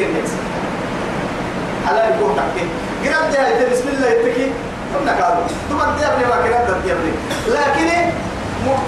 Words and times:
كين 0.00 0.14
نكس 0.16 0.32
على 1.88 2.00
يكون 2.14 2.36
تكين 2.36 2.68
قرب 3.04 3.32
ده 3.32 3.72
بسم 3.72 3.88
الله 3.88 4.08
يتكي. 4.08 4.46
كنا 4.94 5.12
قالوا 5.12 5.46
ثم 5.68 5.78
دي 5.98 6.06
ابني 6.06 6.24
ما 6.24 6.36
كنا 6.44 6.80
دي 6.84 6.92
ابني. 6.92 7.12
لكن 7.48 7.88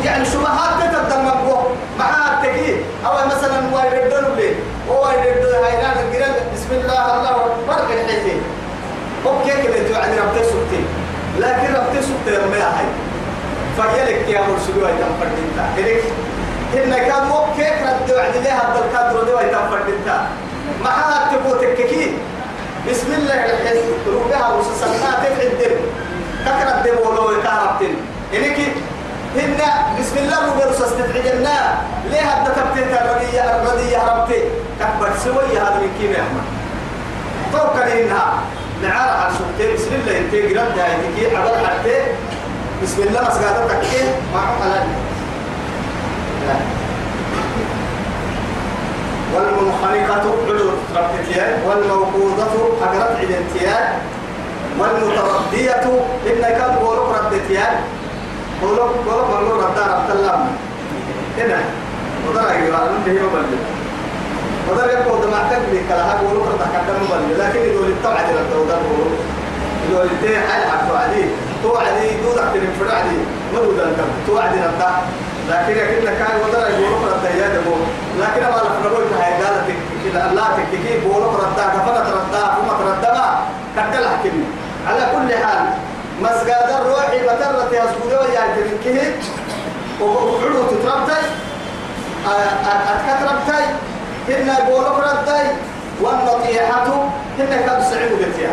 يعني 0.05 0.25
شبهات 0.25 0.73
تتبدل 0.81 1.25
مقبوه 1.25 1.67
مع 1.99 2.11
التكي 2.33 2.77
أو 3.07 3.13
مثلا 3.27 3.59
وايد 3.75 3.93
الدنو 3.93 4.35
لي 4.37 4.55
وايد 4.89 5.19
هايلان 5.65 5.97
القرب 6.05 6.35
بسم 6.55 6.71
الله 6.71 7.15
الله 7.15 7.31
أكبر 7.31 7.85
الحين 7.85 8.43
أوكي 9.27 9.63
كده 9.63 9.99
يعني 9.99 10.21
ربتي 10.21 10.45
سكتي 10.45 10.81
لكن 11.39 11.75
ربتي 11.75 12.03
سكتي 12.03 12.47
ما 12.51 12.57
هاي. 12.57 12.87
فيلك 13.77 14.29
يا 14.29 14.41
مرسلوا 14.41 14.89
يتم 14.89 15.13
فردينتا. 15.21 15.65
إليك 15.79 16.05
إن 16.75 16.95
كان 17.09 17.31
أوكي 17.31 17.69
رد 17.87 18.11
وعد 18.17 18.37
ليه 18.43 18.53
هذا 18.53 18.85
الكادر 18.85 19.23
دوا 19.23 19.41
يتم 19.41 19.71
فردينتا؟ 19.71 20.27
حد 20.85 21.37
تبوتك 21.37 21.77
كي. 21.77 22.19
بسم 22.91 23.13
الله 23.15 23.35
الرحيم 23.47 23.95
روحها 24.07 24.55
وسسنا 24.55 25.11
تفعل 25.23 25.51
كثرة 26.45 26.75
الدم 26.79 26.99
ولو 27.07 27.31
يتعرفتن 27.39 27.95
إليك 28.33 28.59
هن 29.37 29.59
بسم 30.01 30.17
الله 30.19 30.39
مبرس 30.47 30.81
استدعينا 30.83 31.79
ليه 32.11 32.21
هذا 32.21 32.51
تبتين 32.57 32.89
الردية 32.91 33.41
الردية 33.57 33.99
ربتي 33.99 34.41
كبر 34.81 35.11
سوي 35.25 35.59
هذا 35.59 35.79
من 35.81 35.91
كيم 35.99 36.11
يا 36.13 36.23
أحمد؟ 36.27 36.47
توكل 37.53 37.89
إنها 37.89 38.33
نعار 38.83 39.09
على 39.17 39.31
سبتين 39.39 39.75
بسم 39.77 39.95
الله 39.95 40.13
ينتهي 40.13 40.59
قرب 40.59 40.77
ده 40.77 40.87
يتكي 40.87 41.37
عبر 41.37 41.67
حتى. 41.67 41.97
بسم 42.83 43.03
الله 43.03 43.21
مسجد 43.23 43.69
تكيه 43.69 44.05
ما 44.35 44.41
حلال 44.41 44.87
والمنخنقة 49.35 50.25
علو 50.49 50.71
ربتيان 50.97 51.53
والموقوضة 51.67 52.55
أقرب 52.83 53.17
عدنتيان 53.21 53.89
والمتردية 54.79 55.85
إن 56.27 56.43
كان 56.43 56.77
بولوك 56.83 57.09
ردتيان 57.19 57.75
بولوك 58.63 58.91
بولوك 59.07 59.27
مرلو 59.31 59.55
ردا 59.57 59.83
ربط 59.93 60.11
اللام 60.17 60.47
هنا. 61.39 61.61
وضر 62.29 62.51
أجيب 62.51 62.75
على 62.75 62.91
من 62.91 63.03
هي 63.07 63.23
مبلل. 63.23 63.63
وضر 64.71 64.85
يبقى 64.91 65.21
دماغ 65.27 65.43
تبلي 65.51 65.81
كلها 65.89 66.21
بولوك 66.23 66.47
ردا 66.53 66.67
كدام 66.75 67.03
مبلل. 67.05 67.39
لكن 67.39 67.61
يدول 67.61 67.89
التوعد 67.89 68.25
ردا 68.39 68.57
وضر 68.61 68.79
بولوك 68.89 69.19
يدول 69.89 70.07
التين 70.07 70.41
حال 70.49 70.63
عفو 70.71 70.95
عليه 70.95 71.25
توعدي 71.63 72.09
دودك 72.23 72.45
تنفر 72.55 72.95
عليه 72.97 73.23
ما 73.55 73.61
دودا 73.61 73.83
لكم 73.85 74.09
توعدي 74.27 74.59
ردا 74.59 74.91
لكن 75.51 75.73
يكن 75.73 76.05
كان 76.05 76.33
وضر 76.43 76.71
يقولوا 76.71 77.07
ردا 77.17 77.31
يا 77.31 77.49
دمو 77.49 77.77
لكن 78.21 78.41
لف 78.43 78.87
نقول 78.87 79.05
هاي 79.21 79.33
قالت 79.43 79.65
كده 80.05 80.33
لا 80.33 80.43
تكتكي 80.57 80.99
بولوك 80.99 81.35
ردا 81.35 81.65
كفلت 81.65 82.07
ردا 82.17 82.45
فما 82.55 82.73
تردا 82.79 83.13
ما 83.77 83.91
كتل 83.91 84.09
حكمي 84.09 84.45
على 84.89 85.01
كل 85.13 85.35
حال 85.45 85.65
مسجد 86.23 86.67
الروحي 86.81 87.19
بترت 87.23 87.73
يا 87.73 87.85
سبوده 87.93 88.25
يا 88.35 88.41
تنكيه 88.57 89.17
وعلو 90.01 90.63
تتربتي 90.71 91.21
أتكتربتي 92.27 93.65
هن 94.29 94.55
بولوك 94.67 94.99
ردي 94.99 95.43
والنطيحة 96.01 96.85
هن 97.39 97.61
كب 97.67 97.83
سعيد 97.91 98.13
قلتيا 98.13 98.51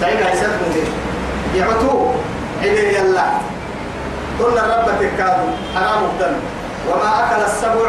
سعيد 0.00 0.22
عيسى 0.22 0.46
مدير 0.68 0.84
يعطوا 1.56 2.12
عدي 2.62 2.96
يلا. 2.96 3.24
قلنا 4.40 4.60
الرب 4.64 4.88
تكادوا 5.00 5.50
حرام 5.74 6.04
الدم. 6.04 6.34
وما 6.88 7.10
أكل 7.20 7.42
السبع 7.44 7.88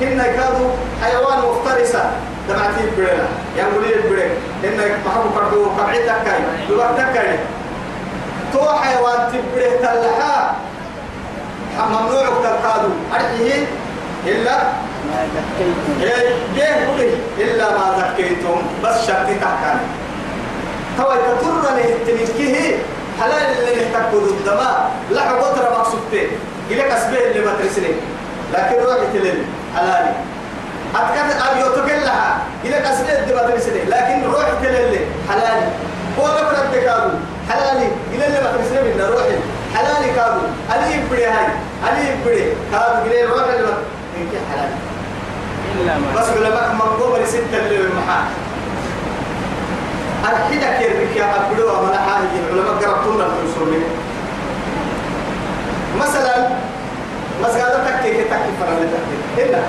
هن 0.00 0.22
كادوا 0.36 0.70
حيوان 1.02 1.38
مفترسة 1.38 2.10
دمعتي 2.48 2.90
برينا 2.96 3.28
يقول 3.56 3.82
لي 3.82 4.08
بريك 4.10 4.32
إن 4.64 4.78
محبو 5.06 5.28
كردو 5.34 5.70
قبعي 5.78 5.98
تكاي. 5.98 6.40
دوبك 6.68 6.90
تكاي. 6.96 7.38
تو 8.52 8.60
حيوان 8.82 9.20
تبريه 9.32 9.76
تلحا. 9.76 10.56
ممنوع 11.78 12.28
تلقادو. 12.42 12.88
أرحيه 13.14 13.66
إلا 14.26 14.56
ما 15.08 15.20
ذكيتم. 15.34 16.02
إيه 16.02 16.84
إلا 17.38 17.70
ما 17.70 17.86
ذكيتم. 17.98 18.62
بس 18.84 19.06
شرطي 19.06 19.34
تحكاني 19.34 19.80
توا 20.98 21.14
تطر 21.14 21.62
له 21.62 21.84
التنكيه 21.84 22.76
حلال 23.20 23.46
اللي 23.58 23.84
نحتكوا 23.84 24.20
الدماء 24.20 24.90
لا 25.10 25.22
عبوتر 25.22 25.70
مقصودتين 25.72 26.28
إليك 26.70 26.90
أسبيه 26.90 27.26
اللي 27.26 27.40
بترسلي 27.40 27.94
لكن 28.54 28.76
روحي 28.84 29.06
تلل 29.12 29.38
حلالي 29.76 30.12
أتكلم 30.94 31.38
أبي 31.50 31.60
يتكلها 31.60 32.38
إليك 32.64 32.86
أسبيه 32.86 33.18
اللي 33.18 33.34
بترسلي 33.34 33.82
لكن 33.84 34.24
روحي 34.30 34.52
تلل 34.62 34.98
حلالي 35.28 35.66
بولك 36.18 36.48
رد 36.58 36.74
كابو. 36.84 37.10
حلالي 37.50 37.88
إلى 38.12 38.26
اللي 38.26 38.38
بترسلي 38.38 38.80
من 38.82 39.00
روحي 39.12 39.36
حلالي 39.74 40.12
كابو. 40.16 40.40
ألي 40.74 40.94
يبري 40.96 41.24
هاي. 41.24 41.46
ألي 41.88 42.02
يبري 42.10 42.44
كابو 42.72 43.06
إلي 43.06 43.24
روحي 43.24 43.56
اللي 43.56 43.72
بترسلي 44.14 44.40
حلالي 44.52 44.76
إلا 45.80 45.94
ما 45.98 46.20
بس 46.20 46.28
لما 46.28 46.72
منقوم 46.72 47.16
لستة 47.22 47.58
اللي 47.58 47.76
المحا 47.80 48.20
الحين 50.24 50.60
كيرك 50.78 51.16
يا 51.16 51.24
أبدو 51.36 51.68
ومن 51.68 51.94
حاجة 52.06 52.34
العلماء 52.40 52.74
قربتونا 52.74 53.24
في 53.24 53.40
السوري 53.46 53.82
مثلا 56.00 56.48
مسجد 57.44 57.62
تكي 57.86 58.12
تكي 58.12 58.52
فرنا 58.60 58.86
تكي. 58.94 59.42
هنا 59.42 59.62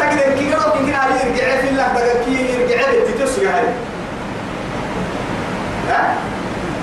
تقدر 0.00 0.38
كي 0.38 0.54
قرب 0.54 0.80
يمكن 0.80 0.94
عليه 0.94 1.14
يرجع 1.14 1.60
في 1.60 1.68
الله 1.68 1.88
دقا 1.88 2.24
كي 2.24 2.52
يرجع 2.52 2.80
بتتسوي 3.08 3.48
هاي. 3.48 3.64
ها؟ 5.90 6.14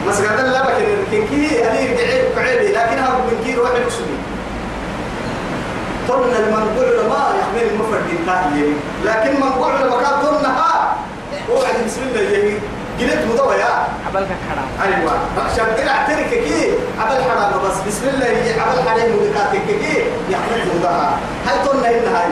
مسجد 0.08 0.26
لا 0.26 0.62
بكن 0.64 0.86
يمكن 0.90 1.28
كي 1.28 1.66
عليه 1.66 1.80
يرجع 1.80 2.08
بعيد 2.36 2.62
لكنها 2.72 3.10
من 3.10 3.42
كي 3.46 3.56
روح 3.56 3.70
المسلمين 3.70 4.22
طلنا 6.10 6.40
المنقوع 6.40 7.08
ما 7.10 7.34
يحمل 7.40 7.72
المفرد 7.72 8.10
التالي. 8.10 8.74
لكن 9.06 9.42
منقوع 9.42 9.76
المكان 9.82 10.22
طلنها 10.24 10.96
وعد 11.52 11.86
بسم 11.86 12.02
الله 12.10 12.22
يهي. 12.22 12.58
قلت 13.00 13.22
مضوى 13.34 13.56
يا. 13.56 13.88
حبلك 14.06 14.28
حرام. 14.50 14.70
أيوه. 14.94 15.12
شغل 15.58 15.88
اعترك 15.90 16.30
كي. 16.30 16.72
عبل 17.02 17.24
حرام 17.24 17.52
بس. 17.64 17.78
بسم 17.88 18.08
الله 18.14 18.26
يجي 18.28 18.60
عبل 18.62 18.90
حرام 18.90 19.12
مدكاتك 19.16 19.66
كي. 19.68 20.04
يحمل 20.30 20.60
مضوى 20.76 21.10
هاي 21.48 21.58
طلنا 21.66 21.90
هنا 21.90 22.20
هاي؟ 22.20 22.28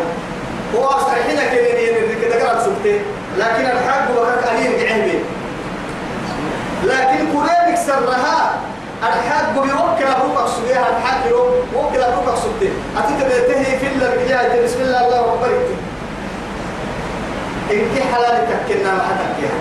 هو 0.75 0.89
حين 0.89 1.35
كده 1.37 2.15
كده 2.21 2.35
قرأت 2.49 2.61
سبته 2.65 2.99
لكن 3.37 3.65
الحق 3.65 4.11
وكاك 4.11 4.47
عليه 4.47 4.89
قعيبه 4.89 5.19
لكن 6.83 7.25
كلامك 7.33 7.77
سرها. 7.87 8.59
الحق 9.03 9.51
بيوكل 9.53 10.11
أبوك 10.15 10.37
أقصدها 10.37 10.85
الحق 10.97 11.23
بيوكل 11.27 12.03
أبوك 12.03 12.27
أقصده 12.27 12.69
أتيت 12.97 13.25
بيتهي 13.27 13.79
في 13.79 13.87
بجاية 13.99 14.63
بسم 14.65 14.81
الله 14.81 15.05
الله 15.05 15.19
أكبر. 15.19 15.49
إنك 17.71 18.03
حلال 18.13 18.47
تكنا 18.49 18.93
ما 18.93 19.03
حتكيها 19.03 19.55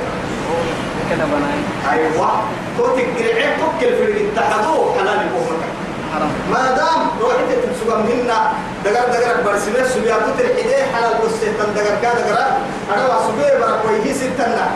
كده 1.10 1.24
بناي 1.24 1.60
أيوة. 1.92 2.30
توتك 2.78 3.06
قرعين 3.18 3.50
توكل 3.60 3.90
في 3.96 4.04
الاتحادو 4.04 4.92
حلال 4.98 5.18
يقومك. 5.26 5.64
حرام. 6.14 6.30
ما 6.50 6.76
دام 6.76 7.00
روحك 7.20 7.50
تبسوغا 7.64 7.98
منا 8.02 8.52
دقر 8.84 9.06
دقر 9.12 9.36
برسمة 9.46 9.88
سبيا 9.88 10.14
تتر 10.14 10.46
حدي 10.56 10.74
حلال 10.94 11.14
بسيطان 11.24 11.68
دقر 11.76 11.94
كا 12.02 12.10
دقر 12.14 12.38
أنا 12.94 13.06
واسبيه 13.08 13.58
برا 13.58 13.76
كويه 13.82 14.12
ستنا 14.12 14.66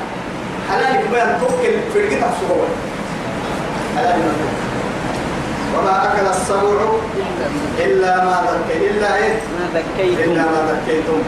حلال 0.71 1.05
كمان 1.05 1.39
توكل 1.41 1.75
في 1.93 1.99
الاتحاد 1.99 2.31
سوغا 2.41 2.69
حلال 3.97 4.19
يقومك 4.21 4.59
وما 5.79 6.05
أكل 6.05 6.27
السبع 6.27 6.89
إلا 7.79 8.25
ما 8.25 8.43
ذكي 8.51 8.91
إلا 8.91 9.17
إيه؟ 9.17 9.33
ما 9.59 9.81
ذكيتم. 9.81 10.23
إلا 10.33 10.43
ما 10.43 10.61
ذكيتم. 10.73 11.23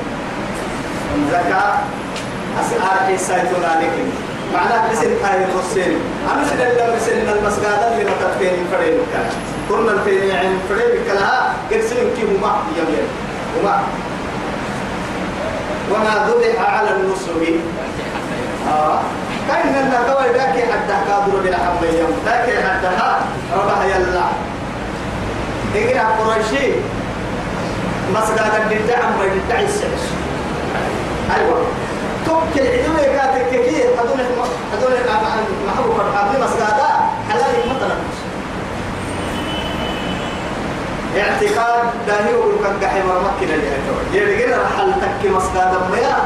زكاة. 1.33 1.73
أسعار 2.61 3.15
حسيتون 3.15 3.65
عليكم؟ 3.65 4.11
معناه 4.55 4.93
بسن 4.93 5.13
هاي 5.25 5.45
الرسين 5.45 5.99
أنا 6.33 6.45
سن 6.49 6.61
الله 6.61 6.97
بسن 6.97 7.29
المسجد 7.39 7.65
اللي 7.93 8.05
نتفين 8.05 8.67
فرين 8.73 8.99
كان 9.13 9.27
كنا 9.69 9.93
الفين 9.93 10.31
عن 10.37 10.59
فرين 10.69 11.05
كلها 11.07 11.55
قرسين 11.71 12.11
كي 12.17 12.23
هما 12.23 12.53
يمين 12.79 13.07
هما 13.57 13.83
وما 15.93 16.15
ذبح 16.29 16.71
على 16.71 16.91
النصب 16.91 17.43
آه. 18.69 19.01
كأن 19.49 19.69
لنا 19.73 19.99
كوي 20.13 20.33
ذاك 20.33 20.55
حتى 20.73 21.11
قادر 21.11 21.41
بلا 21.45 21.57
حمل 21.57 21.95
يوم. 21.99 22.13
ذاك 22.27 22.65
حتى 22.65 22.91
ربها 23.57 23.85
يلا. 23.85 24.25
إقرأ 25.75 26.09
قريشي. 26.19 26.73
مسجد 28.15 28.41
الدعم 28.71 29.13
بيدعي 29.21 29.65
السعش 29.65 30.05
أيوه. 31.37 31.67
توكل 32.31 32.67
عدوية 32.67 33.09
كاتك 33.17 33.51
كي 33.51 33.83
هذول 33.99 34.21
هذول 34.73 34.93
محبوب 35.67 35.97
فرحان 35.97 36.43
مسجدا 36.43 36.91
حلال 37.29 37.55
مثلا 37.71 37.97
اعتقاد 41.19 41.83
داهي 42.07 42.35
وقول 42.35 42.55
كان 42.65 42.77
قحي 42.83 43.03
مرمكنا 43.03 43.55
اللي 43.55 43.69
هتوي 43.75 44.21
يرجع 44.21 44.57
رحل 44.57 44.93
تك 45.03 45.31
مسجدا 45.31 45.81
ميا 45.93 46.17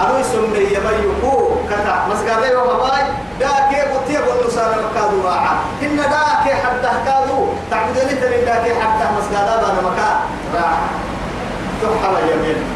أدو 0.00 0.18
يسمى 0.18 0.58
يبيكو 0.58 1.50
كتا 1.70 2.06
مسجد 2.10 2.52
يوم 2.52 2.70
باي 2.78 3.04
دا 3.40 3.48
كي 3.70 3.80
قطيع 3.80 4.20
والنصارى 4.28 4.76
مكادو 4.84 5.22
راعة 5.24 5.54
إن 5.82 5.96
دا 5.96 6.24
كي 6.44 6.54
حتى 6.54 6.90
كادو. 7.06 7.48
تعبدني 7.70 8.14
تري 8.20 8.44
دا 8.44 8.54
كي 8.64 8.74
حتى 8.80 9.06
مسجد 9.18 9.34
هذا 9.34 9.82
مكان 9.88 10.16
راعة. 10.54 10.78
تحول 11.82 12.28
يمين 12.32 12.75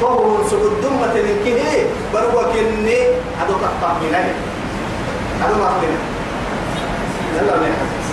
فهو 0.00 0.48
سجود 0.48 0.80
دمة 0.82 1.14
لكيه 1.14 1.86
بروا 2.14 2.42
كني 2.52 3.00
أدو 3.42 3.54
تقطع 3.62 3.92
مني 4.02 4.32
أدو 5.44 5.54
ما 5.54 5.70
فينا 5.80 5.98
يلا 7.36 7.56
نحن 7.56 8.04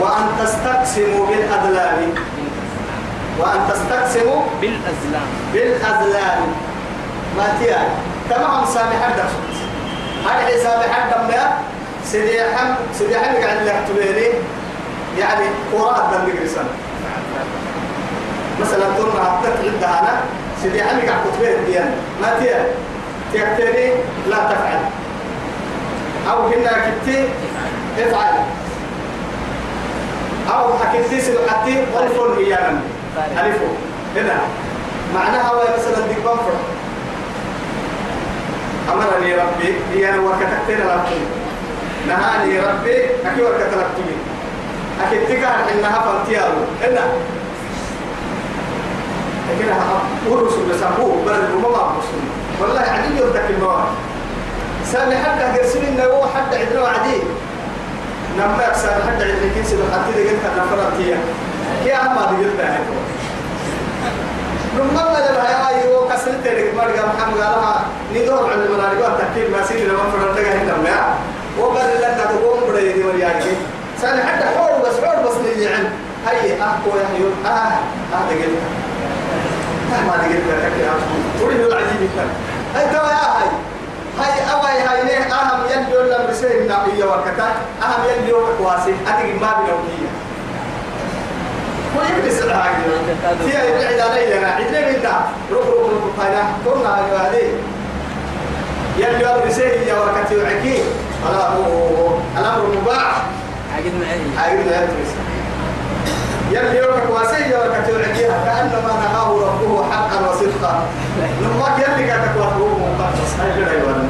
وأن 0.00 0.26
تستقسموا 0.38 1.26
بالأذلام 1.26 2.14
وأن 3.38 3.60
تستقسموا 3.70 4.42
بالأزلام 4.60 5.28
بالأذلام 5.52 6.40
ما 7.36 7.58
تيان 7.60 7.88
تمام 8.30 8.64
سامح 8.64 9.02
حد 9.02 9.20
هذا 10.26 10.62
سامح 10.62 11.06
ما 11.28 11.58
سيدي 12.04 12.40
حم 12.42 12.74
سيدي 12.98 13.18
حم 13.18 13.34
قاعد 13.34 13.66
لك 13.66 13.84
تبيني 13.88 14.28
يعني 15.18 15.44
قراءة 15.72 16.10
دم 16.12 16.32
بقرسان 16.32 16.64
مثلا 18.60 18.84
تقول 18.96 19.08
ما 19.14 19.24
حطيت 19.24 19.72
عندها 19.74 20.00
أنا 20.00 20.20
سيدي 20.62 20.82
حم 20.82 20.98
قاعد 21.06 21.20
تبين 21.38 21.64
ديان 21.66 21.92
ما 22.22 22.38
تيان 22.40 22.64
تكتري 23.32 23.92
لا 24.28 24.36
تفعل. 24.36 24.80
أو 26.30 26.46
هنا 26.46 26.70
كتي 26.70 27.28
افعل. 27.98 28.34
أو 30.50 30.78
حكيتي 30.78 31.20
سبحتي 31.20 31.84
غلف 31.94 32.38
إيانا. 32.38 32.80
ألفه 33.16 33.68
هنا. 34.16 34.40
معناها 35.14 35.48
هو 35.48 35.62
مثلا 35.78 36.06
ديك 36.06 36.18
بنفر 36.18 36.52
أمرني 38.92 39.34
ربي 39.34 39.74
هي 39.94 40.10
أنا 40.10 40.20
وكتكتين 40.20 40.86
لابتني 40.86 41.24
نهاني 42.08 42.60
ربي 42.60 42.96
أكي 43.26 43.42
وكتلبتني 43.42 44.14
أكي 45.06 45.26
تكار 45.26 45.56
إنها 45.74 46.00
فانتيارو. 46.00 46.60
هنا. 46.82 47.04
لكن 49.48 49.68
ورسل 50.30 50.62
بسموه 50.70 51.16
بل 51.26 51.40
وما 51.54 51.92
مسلم. 51.98 52.24
والله 52.60 52.80
عديد 52.80 53.16
يردك 53.16 53.44
المواقف 53.50 53.88
سامي 54.92 55.16
حتى 55.16 55.58
قرسلين 55.58 55.96
نو 55.96 56.22
حتى 56.34 56.58
عدنا 56.60 56.82
وعدي. 56.82 57.18
نما 58.38 58.64
يكسر 58.68 58.88
حتى 58.88 59.24
عدنا 59.24 59.52
كيس 59.54 59.74
حتى 59.92 60.12
دي 60.16 60.28
قلت 60.28 60.44
أنا 60.54 60.64
فرنتيا 60.70 61.18
كي 61.84 61.92
أما 61.94 62.22
دي 62.30 62.44
قلت 62.44 62.60
أنا. 62.60 62.78
نما 64.78 65.02
ما 65.12 65.20
جب 65.26 65.38
هيا 65.46 65.68
أيوة 65.68 66.08
كسر 66.10 66.32
تلك 66.44 66.74
ما 66.76 66.82
رجع 66.82 67.02
محمد 67.06 67.40
قالها 67.40 67.84
ندور 68.14 68.50
على 68.52 68.64
المنارجو 68.64 69.04
التكتير 69.06 69.50
ما 69.50 69.66
سير 69.66 69.88
لما 69.88 70.04
فرنتا 70.12 70.42
جاهين 70.42 70.66
نما. 70.66 71.14
وقال 71.58 71.90
لنا 71.98 72.24
تقوم 72.24 72.72
بدي 72.72 72.92
دي 72.92 73.04
ورياكي. 73.04 73.52
سامي 74.02 74.22
حتى 74.22 74.44
حور 74.44 74.70
بس 74.84 75.04
حور 75.04 75.26
بس 75.26 75.36
نيجي 75.46 75.68
عن 75.68 75.90
هاي 76.26 76.62
أحكو 76.62 76.90
يا 76.98 77.06
حيو 77.06 77.26
آه 77.46 77.78
هذا 78.12 78.30
قلت. 78.30 78.77
ما 79.90 80.12
قلت 80.12 80.32
لك 80.32 80.72
تريد 81.40 81.60
العجيب 81.60 82.10
كان 82.16 82.28
هاي 82.74 82.86
ترى 82.86 83.08
يا 83.08 83.28
هاي 83.38 83.48
هاي 84.20 84.52
أواي 84.52 84.80
هاي 84.82 85.02
نه 85.04 85.34
أهم 85.34 85.60
يلي 85.70 85.96
ولا 85.98 86.26
برسين 86.26 86.62
نبيه 86.64 87.04
وكتا 87.04 87.48
أهم 87.82 88.04
ولا 88.32 88.54
كواسي 88.58 88.94
أتيجي 89.08 89.32
ما 89.38 89.52
بنوكية 89.52 90.10
هو 91.96 92.02
يبدس 92.02 92.42
الحاجة 92.42 92.74
فيها 93.46 93.64
يبعد 93.64 94.10
علي 94.10 94.38
أنا 94.38 94.46
عدنا 94.46 94.92
ده 94.92 95.12
روح 95.52 95.66
روح 95.66 95.90
روح 95.90 96.14
فانا 96.18 96.42
كنا 96.64 96.88
هذه 97.16 97.52
يلي 98.98 99.24
ولا 99.24 99.38
برسين 99.44 99.82
يا 99.88 99.94
وكتا 99.94 100.34
يعكي 100.34 100.82
على 101.26 101.54
الأمر 102.38 102.76
مباح 102.82 103.22
عقد 103.76 103.92
معي 104.00 104.44
عايزنا 104.44 104.82
يدرس 104.82 105.12
يلي 106.50 106.78
يوم 106.78 107.00
كواسي 107.08 107.50
يوم 107.50 107.72
كتوعكيها 107.76 108.44
كأنما 108.44 108.92
نهاه 109.02 109.30
ربه 109.46 109.92
حقا 109.92 110.30
وصدقا. 110.30 110.82
نماك 111.42 111.78
يلي 111.78 112.06
كاتك 112.06 112.36
وحبوه 112.40 112.78
مقدس. 112.78 113.32
هاي 113.40 113.50
غير 113.50 113.70
أيوة 113.70 114.08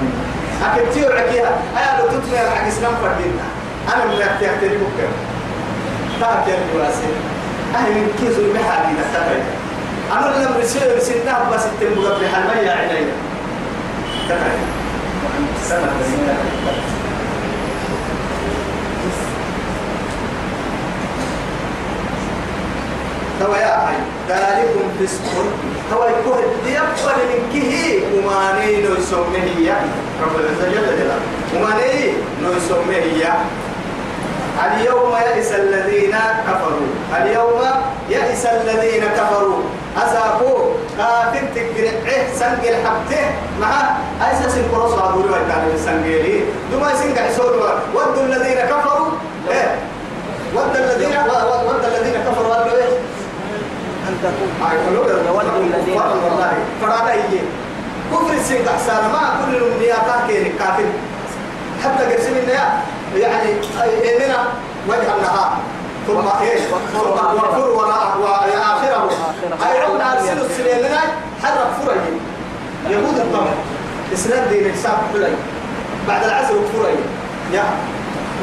أكيد 0.65 0.91
تيوعكيها 0.91 1.53
هاي 1.77 2.01
لو 2.01 2.07
تطلع 2.07 2.51
حق 2.51 2.67
إسلام 2.67 2.93
فردينا. 3.03 3.45
أنا 3.95 4.05
من 4.05 4.23
أحتياجتني 4.23 4.77
بكرة 4.77 5.09
تاك 6.21 6.49
يلي 6.49 6.81
واسي. 6.81 7.13
أهل 7.75 7.93
من 7.93 8.11
كيزو 8.21 8.41
المحاكي 8.43 8.93
نتبعي. 8.93 9.43
أنا 10.13 10.47
لم 10.47 10.61
رسيل 10.61 10.97
رسيلنا 10.97 11.51
بس 11.53 11.65
التنبغى 11.65 12.11
بحلمي 12.11 12.67
يا 12.67 12.73
عيني. 12.73 13.13
تبعي. 14.29 14.59
سنة 15.69 15.93
توا 23.41 23.57
يا 23.57 23.73
حي 23.87 23.99
ذلكم 24.29 24.87
فسق. 24.99 25.25
توا 25.91 26.07
يكون 26.07 26.43
يقبل 26.67 27.19
من 27.31 27.41
وماني 28.15 28.77
نو 28.83 28.95
يسميه 28.95 29.69
يا 29.69 29.77
رب 30.23 30.35
العزة 30.41 30.67
جل 30.75 30.87
جلاله. 30.99 31.21
وماني 31.55 32.13
نو 32.43 32.51
يسميه 32.53 33.25
يا 33.25 33.35
اليوم 34.67 35.13
يئس 35.17 35.53
الذين 35.53 36.15
كفروا. 36.49 36.89
اليوم 37.17 37.61
يئس 38.09 38.47
الذين 38.47 39.05
كفروا. 39.19 39.61
أسافوا 39.97 40.59
كافر 40.99 41.45
تقرع. 41.55 41.95
سنجل 42.39 42.75
حبته 42.85 43.25
مع 43.61 43.73
أيسا 44.29 44.49
سنكروس 44.49 44.93
هذول 44.93 45.31
وكان 45.31 45.71
السنجلي 45.75 46.41
دوما 46.73 46.95
سنجل 46.95 47.19
حسود 47.19 47.53
ودوا 47.95 48.23
الذين 48.23 48.59
كفروا. 48.59 49.11
إيه. 49.51 49.75
ود 50.55 50.77
الذين 50.77 51.17
ود 51.69 51.85
الذين 51.85 52.17
كفروا. 52.27 52.55
قالوا 52.55 52.77
إيه. 52.77 52.99
كفر 58.13 58.33
السنة 58.35 58.71
أحسان 58.71 59.11
ما 59.13 59.45
كل 59.47 59.57
الأمنيات 59.57 60.07
كين 60.29 60.53
كافر 60.59 60.85
حتى 61.85 62.15
قسم 62.15 62.35
يعني 63.17 63.51
إننا 63.85 64.39
وجه 64.89 65.15
النهار 65.17 65.59
ثم 66.07 66.29
إيش 66.43 66.61
وفر 67.35 67.71
وراء 67.71 68.19
وآخره 68.21 69.11
أي 69.67 69.85
ربنا 69.87 70.13
أرسل 70.13 70.41
السنين 70.41 70.97
حرق 71.43 71.71
فرج 71.85 71.97
يهود 72.91 73.19
الطمع 73.19 73.51
إسلام 74.15 74.49
دين 74.49 74.73
حلي 75.15 75.31
بعد 76.09 76.25
العصر 76.25 76.55
فرج 76.55 76.95
يا 77.53 77.65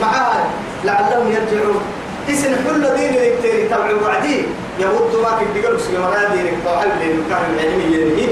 معها 0.01 0.43
لعلهم 0.83 1.31
يرجعون. 1.31 1.81
اسم 2.29 2.55
حل 2.65 2.95
دين 2.97 3.13
الكتير 3.15 3.67
تبعوا 3.69 3.99
بعدي 4.07 4.45
يهود 4.79 5.15
ما 5.23 5.31
كي 5.39 5.45
بيقولوا 5.53 5.79
سلم 5.79 6.01
ما 6.01 6.35
دينك 6.35 6.53
طاحل 6.65 6.89
لين 6.99 7.23
كان 7.29 7.43
العلم 7.53 7.81
ينهي 7.93 8.27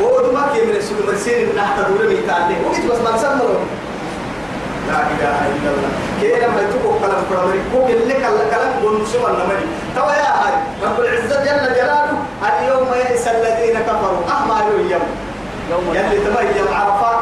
بود 0.00 0.34
ما 0.34 0.46
كي 0.54 0.60
من 0.66 0.76
السلم 0.76 1.06
مرسين 1.06 1.48
نحت 1.56 1.76
دور 1.88 2.08
ميتان 2.08 2.48
وقت 2.66 2.84
بس 2.90 2.98
ما 3.04 3.16
نسمره 3.16 3.60
لا 4.88 4.98
إله 5.12 5.38
إلا 5.54 5.70
الله. 5.74 5.90
كي 6.20 6.28
لما 6.28 6.60
يتوقع 6.62 6.98
كلام 7.06 7.22
فرامري 7.30 7.60
كوك 7.72 7.90
اللي 7.90 8.14
كلا 8.14 8.44
كلام 8.50 8.72
بنسوا 8.82 9.28
النمري 9.28 9.66
توا 9.96 10.12
يا 10.12 10.30
هاي. 10.40 10.54
رب 10.84 11.00
العزة 11.00 11.44
جل 11.44 11.74
جلاله. 11.74 12.18
اليوم 12.48 12.88
يئس 12.94 13.28
الذين 13.28 13.76
كفروا. 13.80 14.22
أهما 14.30 14.56
يوم 14.70 14.90
يوم 15.70 15.94
يلي 15.94 16.18
تبين 16.24 16.66
عرفة. 16.74 17.12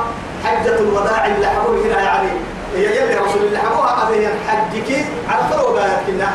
حجة 0.45 0.79
الوداع 0.79 1.27
اللي 1.27 1.47
حبوه 1.47 1.87
هنا 1.87 2.03
يعني. 2.03 2.29
يلي 2.77 3.15
رسول 3.15 3.43
الله 3.47 3.59
حبوها 3.59 4.09
أبين 4.09 4.29
حجك 4.49 4.91
عرفة 4.91 5.14
كنا 6.15 6.29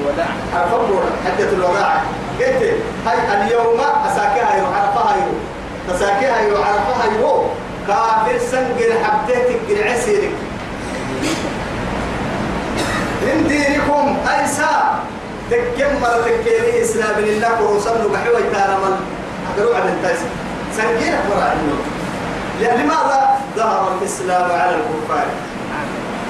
الوداع 0.00 0.26
عرفة 0.54 1.00
حجة 1.24 1.48
الوداع 1.48 2.02
قلت 2.38 2.74
هاي 3.06 3.46
اليوم 3.46 3.80
أساكيها 4.06 4.56
يو 4.56 4.66
عرفها 4.66 5.16
يو 5.16 5.32
تساكيها 5.94 6.40
يو 6.40 6.56
عرفها 6.56 7.04
يو 7.20 7.42
كافر 7.86 8.38
سنجر 8.50 9.04
حبتك 9.04 9.86
عسيرك 9.86 10.32
من 13.22 13.48
دينكم 13.48 14.16
أيسا 14.38 15.00
تكم 15.50 16.00
مرة 16.02 16.22
تكيني 16.22 16.82
إسلام 16.82 17.18
لله 17.18 17.62
ورسل 17.62 18.08
بحوي 18.12 18.42
تارمل 18.52 18.96
أقروا 19.56 19.74
على 19.74 19.90
التاس 19.90 20.18
عنه. 20.78 21.78
يعني 22.62 22.82
لماذا 22.82 23.38
ظهر 23.56 23.92
الإسلام 24.00 24.50
على 24.50 24.76
الكفار؟ 24.76 25.26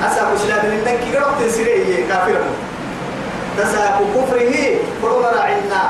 أسأل 0.04 0.34
إسلام 0.34 0.66
لله 0.66 0.90
كي 0.90 1.16
قرأت 1.16 1.40
تنسيريه 1.40 2.08
كافر 2.08 2.40
تساق 3.58 4.02
كفره 4.14 4.54
فرمر 5.02 5.38
عنا 5.38 5.82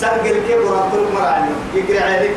سنجل 0.00 0.36
كبر 0.48 0.74
فرمر 0.92 1.26
عنه 1.26 1.54
يقرأ 1.74 2.04
عليك. 2.04 2.36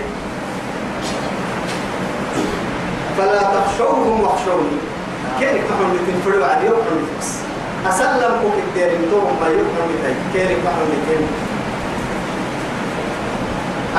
فلا 3.17 3.41
تخشوهم 3.43 4.21
واخشوني. 4.21 4.77
كيف 5.39 5.51
تحمل 5.51 5.97
تنفروا 6.07 6.45
على 6.45 6.65
يوم 6.65 6.81
بس 7.19 7.29
أسلم 7.89 8.31
كوك 8.41 8.53
الدير 8.67 8.91
توم 9.11 9.37
ما 9.41 9.47
يوم 9.47 9.67
بتاعي 9.73 10.15
كيف 10.33 10.57
تحمل 10.65 10.91
تنفروا 11.07 11.27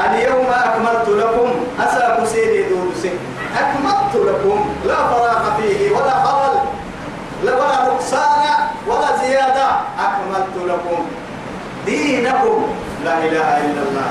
اليوم 0.07 0.47
أكملت 0.51 1.09
لكم. 1.09 1.51
أساك 1.81 2.27
سيدي 2.27 2.63
دودسي 2.69 3.11
أكملت 3.59 4.15
لكم. 4.15 4.59
لا 4.87 4.97
فراغ 4.97 5.43
فيه 5.57 5.91
ولا 5.91 6.15
خلل. 6.25 6.56
ولا 7.43 7.89
نقصان 7.89 8.45
ولا 8.87 9.17
زيادة. 9.27 9.69
أكملت 9.99 10.57
لكم 10.67 11.07
دينكم. 11.87 12.67
لا 13.05 13.19
إله 13.19 13.49
إلا 13.59 13.83
الله. 13.89 14.11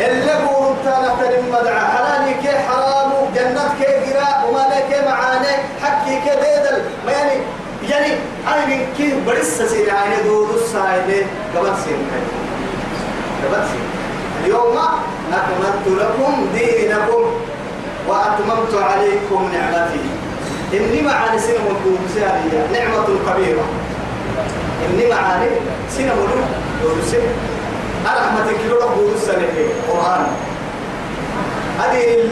اللي 0.00 0.32
قولوا 0.32 0.74
تانا 0.84 1.14
مدعى 1.52 1.86
حلالي 1.86 2.34
كي 2.34 2.58
حرام 2.58 3.12
جنة 3.34 3.74
كي 3.80 4.12
قراء 4.12 4.48
وما 4.48 4.58
لك 4.58 5.04
معاني 5.06 5.56
حكي 5.82 6.20
كي 6.20 6.30
ديدل 6.30 6.82
ما 7.06 7.12
يعني؟ 7.12 7.40
يعني 7.88 8.12
أنا 8.48 8.66
من 8.66 8.86
كي 8.96 9.20
برس 9.26 9.62
سير 9.62 9.90
عيني 9.90 10.22
دود 10.22 10.48
السايدة 10.54 11.26
قبل 11.56 11.72
سير 11.84 11.98
قبل 13.44 13.64
سير 13.68 13.86
اليوم 14.44 14.78
أكملت 15.32 15.86
لكم 15.86 16.46
دينكم 16.54 17.24
وأتممت 18.08 18.74
عليكم 18.74 19.50
نعمتي. 19.52 20.15
إني 20.76 21.02
معاني 21.02 21.38
سنة 21.38 21.58
مدود 21.64 21.98
نعمة 22.72 23.06
كبيرة 23.26 23.64
إني 24.86 25.10
معاني 25.10 25.46
سنة 25.90 26.12
مدود 26.14 27.02
سنة 27.04 27.30
أرحمتك 28.06 28.56
لو 28.70 28.80
ربو 28.80 29.12
السنة 29.14 29.46
قرآن 29.88 30.26
هذه 31.80 32.28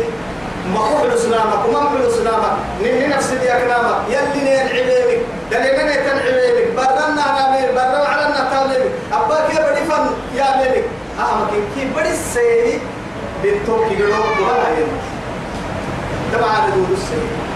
مقوم 0.74 1.16
سلامك 1.16 1.68
وما 1.68 1.80
مقوم 1.80 2.10
سلامك 2.10 2.56
نين 2.82 3.10
نفس 3.10 3.30
دي 3.30 3.52
أكلامك 3.52 3.96
يلي 4.08 4.44
نين 4.44 4.58
عبيبك 4.68 5.20
دليل 5.50 5.86
نين 5.86 5.96
تن 6.06 6.18
عبيبك 6.18 6.72
برنا 6.76 7.08
نامير 7.16 7.68
برنا 7.72 8.04
على 8.04 8.26
النتامير 8.26 8.90
أبا 9.12 9.36
كي 9.48 9.56
بدي 9.56 9.84
فن 9.90 10.06
يا 10.36 10.56
ميبك 10.56 10.84
أهم 11.18 11.46
كي 11.74 11.84
بدي 11.96 12.16
سيري 12.34 12.80
بنتو 13.42 13.88
كي 13.88 13.94
لو 13.96 14.06
دولا 14.08 14.66
هاي 14.66 14.84
تبع 16.32 16.66
دود 16.74 16.90
السنة 16.92 17.53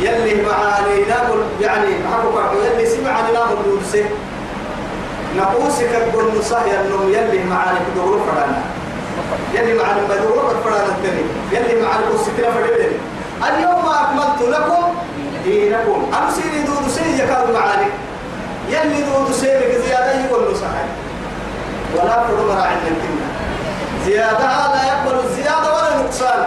يلي 0.00 0.42
معاني 0.42 1.04
نقول 1.10 1.40
يعني 1.60 1.88
حقوق 2.12 2.40
يلي 2.64 2.86
نقول 3.04 3.62
دود 3.64 3.80
السنة 3.82 4.10
نقوسك 5.36 5.94
القرن 5.94 6.42
صحيح 6.42 6.80
النوم 6.80 7.08
يلي 7.08 7.44
معاني 7.44 7.78
كدورو 7.86 8.18
فرانا 8.24 8.62
يلي 9.54 9.74
معاني 9.74 10.00
بدورو 10.08 10.48
فرانا 10.64 10.86
التاني 10.86 11.22
يلي 11.52 11.82
معاني 11.82 12.04
قوستنا 12.04 12.50
فدوري 12.50 12.96
اليوم 13.48 13.84
أكملت 13.88 14.40
لكم 14.48 14.84
دينكم. 15.44 16.10
أنا 16.16 16.30
سيري 16.30 16.62
دودو 16.62 16.88
سيري 16.88 17.18
يكاد 17.18 17.50
معاني. 17.50 17.90
يلي 18.68 19.02
دودو 19.02 19.32
سيري 19.32 19.82
زيادة 19.86 20.24
يقول 20.24 20.56
صحيح 20.56 20.86
ولا 21.94 22.24
فرمر 22.24 22.60
عند 22.60 22.84
الكلمة 22.86 23.26
زيادة 24.06 24.74
لا 24.74 24.82
يقبل 24.86 25.24
الزيادة 25.24 25.74
ولا 25.74 26.02
نقصان. 26.02 26.46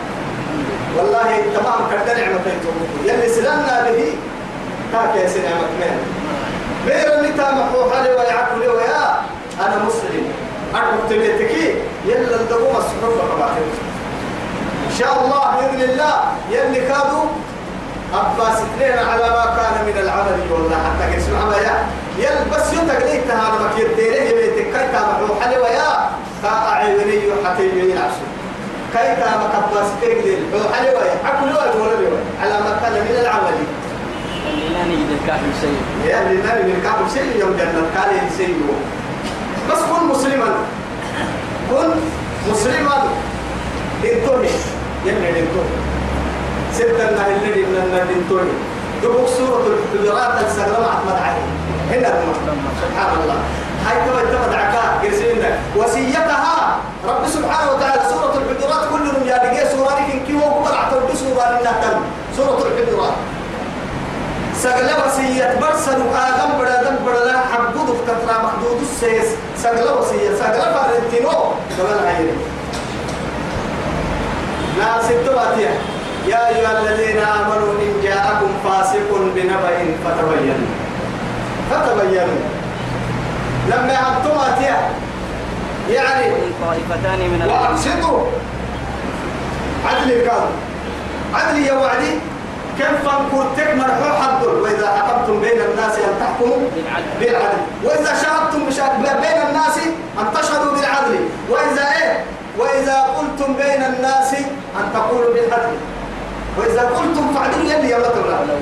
والله 0.97 1.41
تمام 1.55 1.79
كرد 1.91 2.07
نعمتين 2.17 2.59
يلي 3.05 3.27
سلمنا 3.29 3.85
به 3.91 4.13
هكذا 4.93 5.27
سنعمة 5.27 5.67
مهن 5.79 5.99
غير 6.87 7.19
اللي 7.19 7.29
تامحوا 7.37 7.91
حالي 7.91 8.09
ويعقل 8.09 8.59
ويا 8.59 9.21
أنا 9.59 9.83
مسلم. 9.87 10.23
أعرف 10.75 11.09
تبيتكي 11.09 11.75
يلا 12.05 12.35
الدقوم 12.35 12.75
الصحف 12.75 13.03
فقباتي 13.19 13.61
إن 14.89 14.95
شاء 14.99 15.21
الله 15.25 15.41
بإذن 15.57 15.89
الله 15.91 16.13
يلي 16.51 16.79
كادوا 16.79 17.25
أبا 18.13 18.55
سترين 18.55 18.97
على 18.97 19.23
ما 19.29 19.45
كان 19.57 19.85
من 19.85 19.97
العمل 20.03 20.39
والله 20.51 20.75
حتى 20.77 21.13
كيسمع 21.15 21.45
ما 21.45 21.55
يا. 21.57 21.83
يل 22.17 22.49
بس 22.51 22.73
ينتق 22.73 22.99
ليه 23.05 23.21
تهانا 23.27 23.59
مكير 23.67 23.87
تيريه 23.95 24.21
يبيتك 24.21 24.65
كي 24.65 24.87
تامحوا 24.93 25.35
حالي 25.41 25.57
ويا 25.57 26.09
فأعيوني 26.43 27.21
حتى 27.45 27.63
يبين 27.67 27.97
عشو 27.97 28.25
كي 28.93 28.99
أبا 28.99 29.83
سترين 29.89 30.21
ليه 30.23 30.69
حالي 30.73 30.89
ويا 30.89 31.15
عقل 31.25 31.47
ويا 31.47 32.19
على 32.41 32.53
ما 32.53 32.71
كان 32.81 32.93
من 32.93 33.15
العمل. 33.21 33.57
لا 34.73 34.83
نجد 34.85 35.09
الكافر 35.21 35.51
شيء 35.61 35.79
يا 36.07 36.21
اللي 36.21 36.37
نبي 36.37 36.63
من 36.63 36.75
الكافر 36.77 37.05
شيء 37.13 37.39
يوم 37.39 37.51
جنة 37.57 37.81
كان 37.95 38.29
شيء 38.37 38.57
بس 39.71 39.79
كن 39.79 40.07
مسلما. 40.07 40.51
كن 41.69 41.89
مسلما. 42.51 42.97
انتوني 44.03 44.49
يمنع 45.05 45.29
انتوني 45.29 45.75
ستة 46.73 47.09
النهي 47.09 47.63
من 47.69 47.75
النهي 47.85 48.15
انتوني 48.15 48.51
دبوك 49.03 49.27
سورة 49.27 49.65
الحجرات 49.71 50.45
السلام 50.45 50.83
أحمد 50.83 51.17
علي. 51.25 51.43
هنا 51.91 52.09
سبحان 52.81 53.11
الله. 53.23 53.39
هاي 53.85 53.95
تبا 54.05 54.21
تبا 54.31 54.47
دعكا 54.51 54.83
قرسلنا 55.03 55.57
وسيتها 55.77 56.77
رب 57.07 57.27
سبحانه 57.27 57.71
وتعالى 57.71 58.01
سورة 58.09 58.33
الحجرات 58.37 58.83
كلهم 58.89 59.27
يا 59.27 59.37
بقى 59.37 59.69
سورة 59.69 59.91
لكن 59.99 60.19
كيف 60.27 60.43
هو 60.43 60.63
قبل 60.63 60.75
عطوا 60.75 61.15
سورة 61.15 61.59
لنا 61.59 61.99
سورة 62.37 62.57
الحجرات. 62.67 63.13
سقل 64.63 64.89
وسية 65.05 65.59
برسل 65.61 66.01
آدم 66.27 66.51
بدا 66.59 66.83
دم 66.83 66.95
بدا 67.05 67.37
حبود 67.51 67.97
كترا 68.05 68.35
محدود 68.43 68.81
السيس. 68.81 69.29
سقل 69.57 69.99
وسية 69.99 70.35
سقل 70.39 70.61
فارنتينو 70.73 71.31
كمان 71.77 71.99
عيني. 72.07 72.31
ناس 74.79 75.11
التواتية 75.11 75.73
يا 76.27 76.47
أيها 76.49 76.81
الذين 76.81 77.17
آمنوا 77.17 77.73
إن 77.81 78.01
جاءكم 78.03 78.51
فاسق 78.65 79.09
بنبأ 79.35 79.77
فتبينوا. 80.03 80.71
فتبينوا. 81.71 82.50
لما 83.71 83.93
أنتم 83.93 84.41
يعني 85.89 86.25
طائفتان 86.61 87.19
من 87.19 87.41
وأقسطوا 87.47 88.19
عدل 89.85 90.09
كان 90.11 90.49
عدل 91.33 91.59
يا 91.65 91.73
وعدي 91.73 92.13
كم 92.79 92.93
فانكرتك 93.05 93.75
مرحوح 93.75 94.29
الدر 94.29 94.55
وإذا 94.63 94.87
حكمتم 94.87 95.39
بين 95.39 95.61
الناس 95.61 95.95
أن 95.95 96.13
تحكموا 96.19 96.57
بالعدل. 97.19 97.61
وإذا 97.83 98.13
شهدتم 98.23 98.65
بين 98.99 99.39
الناس 99.49 99.77
أن 100.19 100.25
تشهدوا 100.33 100.71
بالعدل. 100.71 101.19
وإذا 101.49 101.85
إيه؟ 101.97 102.23
وإذا 102.57 102.97
قلتم 103.17 103.53
بين 103.53 103.83
الناس 103.83 104.33
أن 104.79 104.93
تقولوا 104.93 105.33
بالعدل. 105.33 105.77
وإذا 106.57 106.81
قلتم 106.81 107.33
فاعدلوا 107.33 107.71
يلي 107.71 107.89
يا 107.89 107.97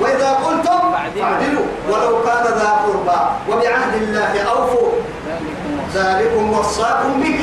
وإذا 0.00 0.30
قلتم 0.30 0.80
فاعدلوا. 0.92 1.66
ولو 1.88 2.22
كان 2.22 2.44
ذا 2.58 2.70
قربى. 2.86 3.20
وبعهد 3.48 3.94
الله 4.02 4.40
أوفوا. 4.42 4.89
ذلكم 5.94 6.52
وصاكم 6.52 7.20
به 7.20 7.40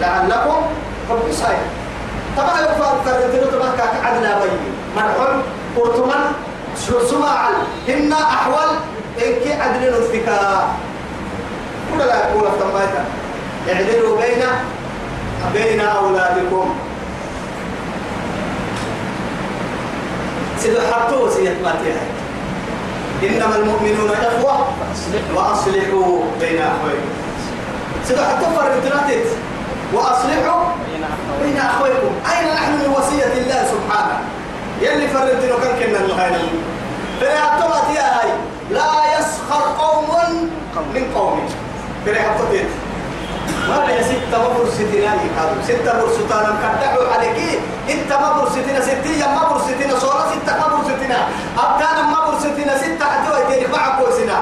لعلكم 0.00 0.60
تبصرون. 1.08 1.68
طبعا 2.36 2.60
يفعل 2.60 2.96
فرد 3.04 3.50
طبعا 3.52 3.70
كعدنا 3.76 4.40
بين. 4.40 4.60
مرحوم 4.96 5.42
قرطمان 5.76 6.24
سماع 7.10 7.48
إن 7.88 8.12
أحوال 8.12 8.70
إنك 9.18 9.60
عدل 9.60 9.82
نفكا 9.92 10.68
كل 11.92 11.98
لا 11.98 12.16
يقول 12.28 12.46
افتمايتا 12.46 13.04
اعدلوا 13.68 14.20
بين 14.20 14.42
بين 15.54 15.80
أولادكم. 15.80 16.74
سيدو 20.58 20.80
حطوا 20.80 21.30
سيد 21.30 21.56
ماتيها 21.64 22.04
إنما 23.22 23.56
المؤمنون 23.56 24.10
إخوة 24.10 24.66
وأصلحوا 25.34 26.20
بين 26.40 26.62
أخويكم. 26.62 27.25
سيدو 28.08 28.22
حطوا 28.22 28.48
فرد 28.56 28.76
وأصلحوا 29.92 30.64
بين 31.42 31.58
أخويكم. 31.58 32.12
أين 32.32 32.54
نحن 32.54 32.72
من 32.72 32.94
وصية 32.98 33.32
الله 33.32 33.60
سبحانه؟ 33.72 34.18
يلي 34.80 35.06
لو 35.48 35.58
كان 35.58 35.74
كنا 35.78 35.98
الهاي 35.98 36.34
فريحتوات 37.20 37.86
يا 37.96 38.06
هاي. 38.16 38.30
لا 38.70 38.92
يسخر 39.18 39.64
قوم 39.78 40.08
من 40.94 41.04
قوم. 41.14 41.48
فريحتوات 42.04 42.66
ما 43.68 43.88
هي 43.88 44.04
ستة 44.04 44.36
مبرستنا 44.44 45.14
يكادوا 45.26 45.62
ستة 45.64 45.92
برستنا 46.00 46.52
مكدحوا 46.52 47.06
عليك. 47.14 47.38
إنت 47.90 48.10
مبرستنا 48.12 48.80
ستية 48.80 49.26
مبرستنا 49.38 49.98
صورة 49.98 50.24
ستة 50.34 50.54
مبرستنا 50.62 51.18
أبتانا 51.58 52.02
مبرستنا 52.02 52.78
ستة. 52.78 53.04
حتى 53.04 53.30
ويتين 53.34 53.70
معك 53.70 53.98
وسنا 54.08 54.38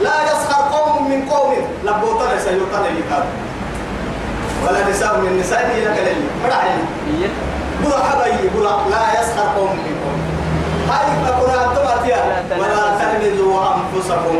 لا 0.00 0.16
يسخر 0.24 0.62
قوم 0.72 0.85
من 1.16 1.28
قوم 1.28 1.54
لبوتنا 1.84 2.38
سيوتنا 2.44 2.88
يكادوا 3.00 3.36
ولا 4.64 4.90
نساء 4.90 5.18
من 5.20 5.26
النساء 5.26 5.60
إلا 5.78 5.94
كلمة 5.96 6.26
مرحبا 6.44 6.70
إيه؟ 7.20 7.28
برا 7.84 8.02
حبايبي 8.04 8.48
برا 8.56 8.84
لا 8.90 9.20
يسخر 9.20 9.48
قوم 9.56 9.70
من 9.70 9.96
قوم 10.02 10.20
هاي 10.90 11.06
فكنا 11.24 11.64
أنتم 11.64 11.86
ولا 12.60 12.82
تلمزوا. 13.00 13.60
أنفسكم. 13.74 14.36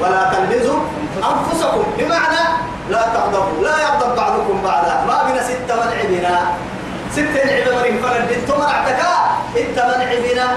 ولا 0.00 0.30
تلمزوا 0.32 0.80
أنفسكم. 1.16 1.82
بمعنى 1.98 2.44
لا 2.90 3.02
تغضبوا. 3.14 3.62
لا 3.62 3.74
يغضب 3.82 4.16
بعضكم 4.16 4.62
بعضا. 4.64 5.04
ما 5.06 5.30
بنا 5.30 5.42
ستة 5.42 5.74
منع 5.76 6.02
بنا. 6.08 6.40
ستة 7.12 7.44
منع 7.44 7.78
مريم 7.80 8.02
فرد 8.02 8.32
أنتم 8.32 8.62
رعتكا 8.62 9.12
انت 9.56 9.78
منع 9.78 10.10
بنا. 10.32 10.48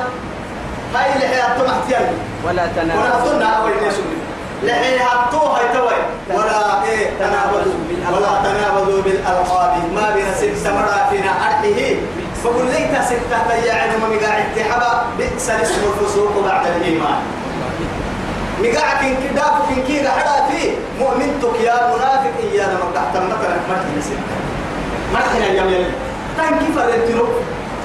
هاي 0.96 1.14
اللي 1.16 1.28
هي 1.28 1.42
أنتم 1.42 1.66
احتيال 1.72 2.08
ولا 2.46 2.64
ولا 2.78 3.18
أظن 3.18 3.42
أول 3.42 3.72
نسوي 3.88 4.21
لحي 4.64 5.00
هاتوها 5.00 5.60
يتوي 5.62 5.98
ولا 6.30 6.84
إيه 6.84 7.10
تنابذوا 7.20 7.74
ولا 8.14 8.32
تنابذوا 8.44 9.02
بالألقاب. 9.02 9.72
ما 9.96 10.16
بين 10.16 10.26
ستة 10.38 10.74
مراتنا 10.74 11.32
أرحيه 11.48 11.96
فقل 12.44 12.66
ليت 12.66 13.02
ستة 13.06 13.38
تياعن 13.50 13.90
ومقاعد 14.04 14.46
تحبا 14.56 15.04
بئس 15.18 15.50
الاسم 15.50 15.82
الفسوق 15.90 16.46
بعد 16.46 16.66
الإيمان. 16.68 17.20
مقاعد 18.62 19.04
إن 19.04 19.16
كدافك 19.24 19.78
إن 19.78 19.84
كيدا 19.88 20.12
حدا 20.12 20.46
فيه 20.50 20.72
مؤمنتك 21.00 21.56
يا 21.64 21.76
منافق. 21.96 22.36
إيانا 22.54 22.74
من 22.74 22.92
تحت 22.96 23.14
مثلا 23.18 23.58
مرحنا 23.70 24.02
ستة. 24.02 24.36
مرحنا 25.14 25.46
يا 25.46 25.64
يلي. 25.64 25.92
تان 26.38 26.60
كيف 26.60 26.78
رنتلو 26.78 27.26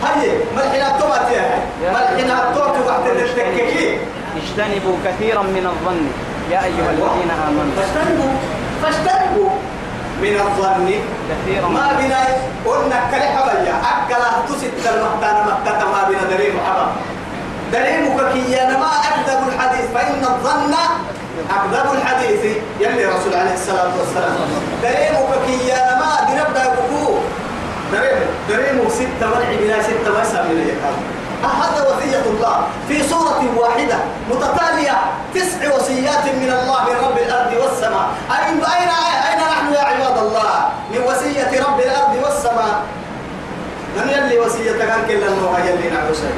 هاي 0.04 0.30
مرحنا 0.56 0.98
توما 0.98 1.18
تيها 1.28 1.58
مرحنا 1.92 2.52
توما 2.54 2.86
وقت 2.86 3.06
التككي 3.06 3.98
اجتنبوا 4.36 4.96
كثيرا 5.04 5.42
من 5.42 5.66
الظن. 5.72 6.06
يا 6.50 6.64
أيها 6.64 6.90
الذين 6.90 7.30
آمنوا. 7.46 7.74
فاجتنبوا 7.76 8.34
فاجتنبوا. 8.82 9.50
من 10.22 10.34
الظن. 10.46 10.88
كثيرا. 11.28 11.68
ما 11.68 11.86
بنا 11.98 12.20
قلنا 12.66 12.98
كل 13.10 13.22
حبايا 13.34 13.74
أكل 13.92 14.22
تسد 14.48 14.86
المختان 14.94 15.36
مكة. 15.46 15.80
ما 15.92 16.00
بنا 16.08 16.24
دليل 16.36 16.54
حبا 16.66 16.86
دليل 17.72 18.04
كيانا 18.32 18.78
ما 18.78 18.90
أكذب 19.08 19.40
الحديث 19.48 19.86
فإن 19.94 20.22
الظن 20.24 20.74
أكذب 21.56 21.92
الحديث. 21.92 22.42
يلي 22.80 23.04
رسول 23.04 23.34
عليه 23.34 23.54
الصلاة 23.54 23.92
والسلام. 23.98 24.36
دليل 24.82 25.14
كيانا 25.46 25.94
ما 26.00 26.10
بنبدأ 26.28 26.64
بقوة. 26.74 27.20
دريم 27.92 28.18
دريم 28.48 28.88
ستة 28.90 29.26
منع 29.26 29.50
بلا 29.60 29.82
ستة 29.82 30.12
ما 30.14 30.22
يسمى 30.22 30.74
هذا 31.46 31.80
وصية 31.88 32.22
الله 32.30 32.56
في 32.88 33.02
سورة 33.02 33.40
واحدة 33.56 33.98
متتالية 34.30 34.96
تسع 35.34 35.74
وصيات 35.76 36.24
من 36.24 36.50
الله 36.58 36.80
من 36.88 36.96
رب 37.06 37.18
الأرض 37.18 37.52
والسماء. 37.62 38.06
أين 38.30 38.64
أين 38.64 38.90
أين 39.28 39.38
نحن 39.38 39.66
يا 39.74 39.80
عباد 39.80 40.18
الله؟ 40.18 40.52
من 40.90 41.00
وصية 41.08 41.52
رب 41.66 41.78
الأرض 41.80 42.14
والسماء. 42.24 42.74
من 43.96 44.08
يلي 44.08 44.38
وصية 44.38 44.72
كان 44.78 45.00
كلا 45.08 45.28
النوع 45.28 45.58
يلي 45.58 45.90
نعم 45.90 46.14
شيء؟ 46.14 46.36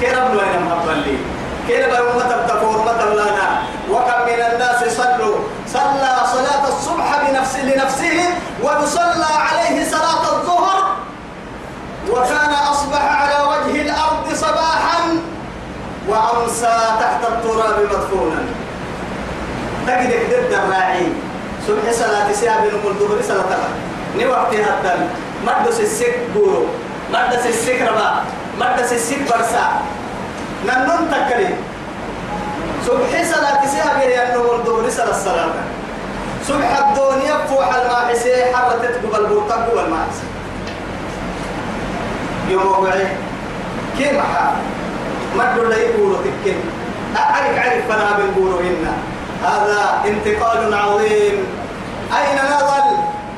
كي 0.00 0.08
رب 0.16 0.30
وين 0.30 0.62
محبا 0.66 0.92
لي 0.92 1.16
كي 1.66 1.82
رب 1.82 1.92
أمة 1.92 2.36
بتكور 2.36 2.74
أمة 2.82 3.04
لنا 3.14 3.48
وكم 3.90 4.20
من 4.26 4.40
الناس 4.52 4.96
صلوا 4.96 5.36
صلى 5.66 6.12
صلاة 6.32 6.64
الصبح 6.68 7.08
بنفس 7.22 7.54
لنفسه 7.56 8.18
ويصلى 8.62 9.30
عليه 9.50 9.90
صلاة 9.90 10.22
الظهر. 10.32 10.80
وكان 12.10 12.52
أصبح 12.70 13.02
على 13.22 13.36
وجه 13.48 13.59
صباحا 14.50 15.00
وأمسى 16.08 16.76
تحت 17.00 17.22
التراب 17.32 17.76
مدفونا. 17.90 18.42
تجدك 19.86 20.22
ضد 20.30 20.52
الراعي 20.52 21.06
صبح 21.66 21.92
صلاة 21.92 22.32
سياب 22.32 22.62
من 22.62 22.90
الظهر 22.90 23.22
صلاة 23.22 23.62
نوقتي 24.18 24.64
حتى 24.64 24.92
مدس 25.46 25.80
السك 25.80 26.18
بورو. 26.34 26.66
مدس 27.12 27.46
السك 27.46 27.80
ربا. 27.82 28.24
مدس 28.60 28.92
السك 28.92 29.22
برسا. 29.30 29.66
ننن 30.66 31.00
تكلي. 31.10 31.54
صبح 32.86 33.10
صلاة 33.34 33.66
سياب 33.66 33.96
من 34.34 34.50
الظهر 34.58 34.90
صلاة 34.90 35.10
الصلاة 35.10 35.54
صبح 36.48 36.70
الدنيا 36.78 37.36
فوح 37.46 37.74
الماحسي 37.74 38.34
حرتت 38.54 38.94
قبل 39.04 39.26
بورتك 39.26 39.52
قبل 39.52 39.78
الماحسي 39.78 40.26
يوم 42.48 42.66
وعي 42.82 43.06
كيف 43.98 44.18
حال؟ 44.18 44.54
مدو 45.36 45.62
لا 45.68 45.76
يقولوا 45.76 46.18
تكن. 46.18 46.58
أعرف 47.16 47.58
عرف 47.58 47.86
فنا 47.88 48.16
بالقولوا 48.16 48.60
هنا. 48.60 48.92
هذا 49.44 50.02
انتقال 50.04 50.74
عظيم. 50.74 51.46
أين 52.18 52.38
نظل؟ 52.52 52.88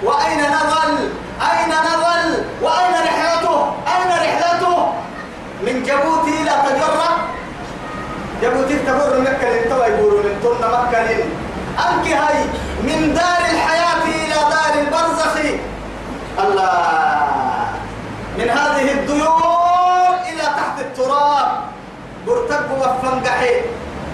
وأين 0.02 0.40
نظل؟ 0.40 1.10
أين 1.50 1.70
نظل؟ 1.70 2.44
وأين 2.62 2.94
رحلته؟ 3.08 3.72
أين 3.92 4.08
رحلته؟ 4.08 4.76
من 5.66 5.82
جبوتي 5.82 6.42
إلى 6.42 6.54
تجرة. 6.66 7.10
جبوتي 8.42 8.78
تمر 8.78 9.20
مكة 9.20 9.48
لنتوى 9.50 9.86
يقولوا 9.86 10.22
من 10.22 10.40
تن 10.42 10.66
مكة 10.68 11.00
أنك 11.72 12.06
هاي 12.06 12.44
من 12.82 13.14
دار 13.14 13.42
الحياة 13.52 14.02
إلى 14.04 14.38
دار 14.50 14.74
البرزخ. 14.82 15.36
الله 16.38 16.72
من 18.38 18.50
هذه 18.50 18.92
الديور 18.92 20.08
إلى 20.28 20.42
تحت 20.42 20.78
التراب 20.80 21.48
برتق 22.26 22.66
وفنقحي 23.32 23.54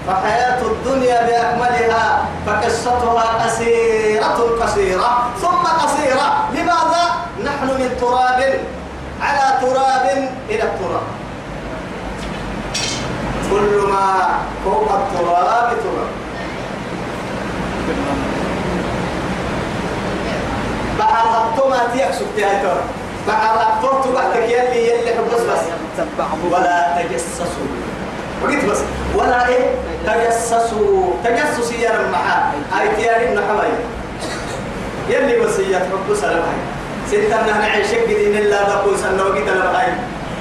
فحياة 0.06 0.62
الدنيا 0.62 1.26
بأكملها 1.26 2.24
فقصتها 2.46 3.44
قصيرة 3.44 4.38
قصيرة 4.62 5.28
ثم 5.42 5.64
قصيرة. 5.66 6.48
لماذا؟ 6.54 7.04
نحن 7.44 7.66
من 7.66 7.96
تراب 8.00 8.60
على 9.22 9.60
تراب 9.60 10.30
إلى 10.48 10.62
التراب. 10.62 11.02
كل 13.50 13.88
ما 13.90 14.28
فوق 14.64 14.92
التراب 14.92 15.72
تراب. 15.82 16.10
بعد 20.98 21.34
الطمع 21.34 21.76
تيكسب 21.92 22.26
تهاي 22.36 22.62
تراب 22.62 22.84
بعد 23.28 23.60
الطمع 23.60 24.14
بعدك 24.14 24.42
يلي 24.42 24.88
يلي 24.88 25.12
بس 25.34 25.40
بس. 25.40 25.64
ولا 26.52 27.02
تجسسوا. 27.02 27.77
وقلت 28.42 28.64
بس 28.64 28.78
ولا 29.14 29.48
إيه؟ 29.48 29.70
تجسسوا 30.06 31.12
تجسس 31.24 31.72
يا 31.72 31.90
رمحا 31.90 32.52
هاي 32.72 32.88
تياري 32.96 33.28
النحوي 33.28 33.68
يلي 35.08 35.40
وصية 35.40 35.76
حب 35.78 36.14
سلام 36.14 36.42
هاي 36.42 36.58
ستة 37.08 37.40
نحن 37.50 37.62
عيشك 37.62 38.04
دين 38.08 38.36
الله 38.38 38.62
بقول 38.62 38.98
سنة 38.98 39.22
وقيت 39.24 39.48
لما 39.48 39.80
هاي 39.80 39.92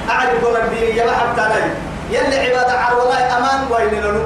أعرفكم 0.10 0.56
الدين 0.56 0.98
يا 0.98 1.12
حتى 1.12 1.42
لي 1.50 1.72
يلي 2.18 2.40
عبادة 2.40 2.80
عر 2.80 3.00
والله 3.00 3.38
أمان 3.38 3.60
وين 3.72 4.02
نلو 4.02 4.22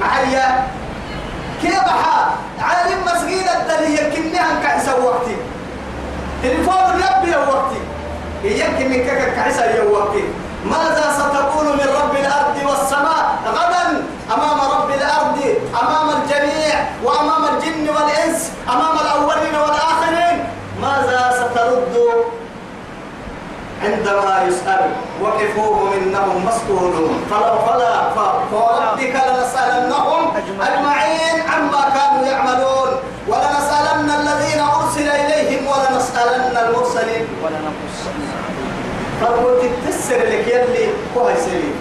معايا 0.00 0.66
كيف 1.62 1.74
حال 1.80 2.26
عالم 2.60 2.98
مسجد 3.04 3.46
الدليل 3.60 4.14
كنها 4.16 4.62
كعسا 4.62 4.94
وقتي. 4.94 5.36
تليفون 6.42 6.74
يبي 6.94 7.30
يا 7.32 7.38
وقتي 7.38 7.80
يمكن 8.44 8.88
من 8.90 9.06
يا 9.76 9.82
وقتي 9.82 10.24
ماذا 10.70 11.06
ستقول 11.18 11.66
من 11.66 11.88
رب 12.02 12.14
الأرض 12.16 12.56
والسماء؟ 12.68 13.24
غدا 13.46 13.86
أمام 14.34 14.58
رب 14.60 14.90
الأرض 14.90 15.38
أمام 15.82 16.08
الجميع 16.22 16.74
وأمام 17.04 17.44
الجن 17.44 17.88
والإنس 17.88 18.50
أمام 18.68 18.94
الأولين 19.04 19.54
والآخرين. 19.54 20.44
ماذا 20.82 21.20
سترد 21.40 21.94
عندما 23.82 24.42
يسأل؟ 24.48 24.90
وقفوهم 25.22 25.92
إنهم 25.92 26.46
مسؤولون. 26.46 27.24
فلا 27.30 27.54
فلا 27.66 27.94
فوربك 28.50 29.14
لنسألنهم 29.28 30.36
أجمعين 30.36 31.36
عما 31.52 31.82
كانوا 31.96 32.26
يعملون. 32.26 32.90
ولنسألن 33.28 34.10
الذين 34.10 34.60
أرسل 34.60 35.08
إليهم 35.08 35.66
ولنسألن 35.66 36.56
المرسلين. 36.56 37.26
ولا 37.42 37.58
نقص 37.66 37.96
فقلت 39.20 39.62
تتسر 39.86 40.16
لك 40.16 40.46
يلي 40.48 40.88
كوهي 41.14 41.36
سليم 41.36 41.74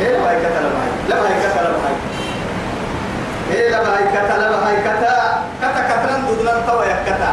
إيه 0.00 0.16
لما 0.16 0.30
هي 0.30 0.36
كتا 0.36 0.60
لما 0.60 0.80
هي 0.84 0.90
لما 1.08 1.28
هي 1.28 1.36
كتا 1.42 1.60
لما 1.62 1.88
هي 1.88 1.96
إيه 3.56 3.68
لما 3.68 3.98
هي 3.98 4.04
كتا 4.14 4.34
لما 4.38 4.70
هي 4.70 4.76
كتا. 4.76 5.14
كتا 5.62 5.82
كتران 5.88 6.26
دودنا 6.26 6.52
توا 6.66 6.84
يا 6.84 6.96
كتا. 7.06 7.32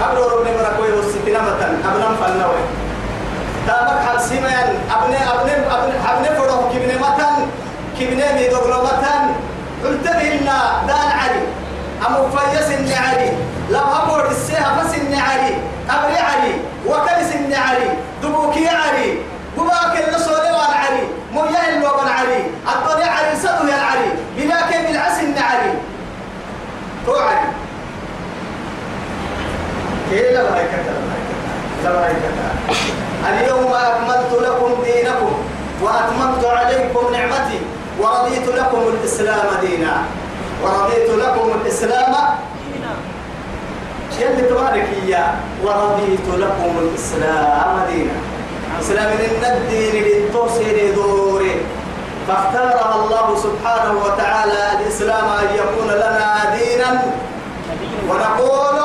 قبل 0.00 0.18
ربنا 0.18 0.50
مركوي 0.56 0.92
والستين 0.92 1.34
متن 1.34 1.72
أبنام 1.88 2.16
فلنوي 2.16 2.62
تابك 3.66 3.98
حال 4.06 4.20
سيمان 4.20 4.68
أبني 4.90 5.16
أبني 5.16 5.52
أبني 5.74 5.94
أبني 6.10 6.28
فرو 6.36 6.68
كبني 6.72 6.96
متن. 7.04 7.36
كبني 8.00 8.32
ميدوغلو 8.32 8.82
متن. 8.82 9.24
قلت 9.84 10.06
لنا 10.06 10.58
دان 10.88 11.10
علي. 11.20 11.42
أمو 12.06 12.28
فيس 12.28 12.68
النعري 12.78 13.32
لو 13.70 13.80
أبور 13.80 14.28
السيها 14.30 14.68
فس 14.76 14.94
النعري 14.94 15.52
أبري 15.90 16.18
علي. 16.18 16.54
وكلس 16.86 17.34
النعري 17.34 17.88
دبوكي 18.22 18.68
علي 18.68 19.18
قباك 19.58 20.08
النصولي 20.08 20.50
والعلي 20.52 21.04
مويا 21.32 21.68
اللوبن 21.68 22.08
علي 22.08 22.40
الضريع 22.72 23.10
علي 23.12 23.36
سدو 23.42 23.66
يا 23.68 23.76
العلي 23.76 24.10
بلا 24.36 24.60
كيف 24.70 24.90
العس 24.90 25.20
النعري 25.20 25.72
تو 27.06 27.14
علي. 27.14 27.48
كي 30.10 30.32
لا 30.34 30.42
باي 30.50 30.64
كتر 30.64 30.96
لا 31.84 31.90
باي 31.92 32.12
كتر 32.14 32.74
اليوم 33.30 33.72
أكملت 33.72 34.32
لكم 34.42 34.82
دينكم 34.84 35.32
وأتممت 35.82 36.44
عليكم 36.44 37.12
نعمتي 37.12 37.60
ورضيت 38.00 38.48
لكم 38.48 38.78
الإسلام 38.88 39.46
دينا. 39.60 40.02
ورضيت 40.62 41.10
لكم 41.10 41.50
الإسلام 41.60 42.14
يلي 44.20 44.42
تبارك 44.48 44.88
إياه 45.02 45.34
ورضيت 45.64 46.26
لكم 46.38 46.72
الإسلام 46.78 47.86
دينا. 47.90 48.16
إسلام 48.80 49.10
من 49.10 49.44
الدين 49.44 50.04
للتوصيل 50.04 50.94
دوري. 50.94 51.56
فاختارها 52.28 52.94
الله 53.04 53.36
سبحانه 53.36 53.94
وتعالى 54.04 54.62
الإسلام 54.80 55.24
أن 55.24 55.48
يكون 55.54 55.88
لنا 55.88 56.56
دينا. 56.58 57.02
ونقول 58.08 58.78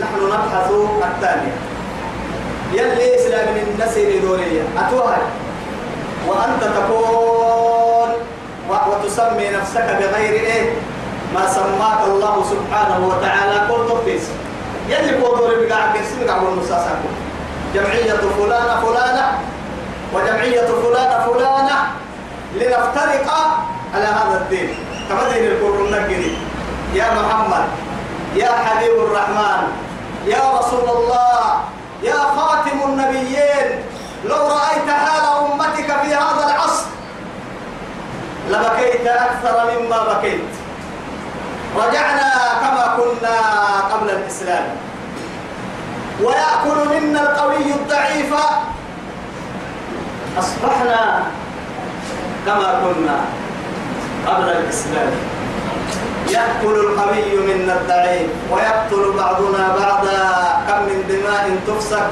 نحن 0.00 0.18
نبحث 0.26 0.70
الثانية. 1.10 1.56
يلي 2.72 3.16
إسلام 3.16 3.46
من 3.54 3.64
النسل 3.72 4.22
دورية 4.22 4.62
أتوهر 4.78 5.22
وأنت 6.28 6.62
تكون 6.62 8.10
وتسمي 8.90 9.48
نفسك 9.48 9.88
بغير 10.00 10.32
إيه؟ 10.32 10.72
ما 11.36 11.44
سماك 11.52 12.00
الله 12.08 12.34
سبحانه 12.50 12.98
وتعالى 13.08 13.56
كل 13.68 13.88
تقيس 13.88 14.24
يلي 14.88 15.16
قدور 15.20 15.50
بقاع 15.60 15.92
كنسي 15.92 16.24
بقاع 16.24 16.36
والمساساكم 16.42 17.12
جمعية 17.74 18.12
فلانة 18.38 18.74
فلانة 18.80 19.26
وجمعية 20.14 20.66
فلانة 20.82 21.26
فلانة 21.26 21.78
لنفترق 22.54 23.28
على 23.94 24.04
هذا 24.04 24.36
الدين. 24.42 24.74
كما 25.08 25.28
دين 25.32 25.44
القرآن 25.44 25.84
النجري 25.84 26.38
يا 26.94 27.04
محمد 27.14 27.64
يا 28.36 28.48
حبيب 28.64 28.96
الرحمن 28.98 29.62
يا 30.26 30.42
رسول 30.58 30.88
الله 30.96 31.60
يا 32.02 32.18
خاتم 32.36 32.78
النبيين 32.84 33.68
لو 34.24 34.36
رأيت 34.36 34.88
حال 34.90 35.24
أمتك 35.44 35.86
في 36.02 36.14
هذا 36.14 36.44
العصر 36.46 36.86
لبكيت 38.50 39.06
أكثر 39.06 39.70
مما 39.80 39.98
بكيت. 40.12 40.65
رجعنا 41.76 42.30
كما 42.60 42.84
كنا 42.96 43.36
قبل 43.92 44.10
الإسلام. 44.10 44.66
ويأكل 46.22 46.78
منا 46.88 47.20
القوي 47.22 47.70
الضعيف. 47.72 48.34
أصبحنا 50.38 51.22
كما 52.46 52.80
كنا 52.84 53.18
قبل 54.26 54.48
الإسلام. 54.48 55.12
يأكل 56.28 56.74
القوي 56.84 57.36
منا 57.48 57.72
الضعيف 57.72 58.30
ويقتل 58.50 59.12
بعضنا 59.18 59.64
بعضا. 59.80 60.26
كم 60.68 60.82
من 60.82 61.04
دماء 61.08 61.44
تفسك 61.66 62.08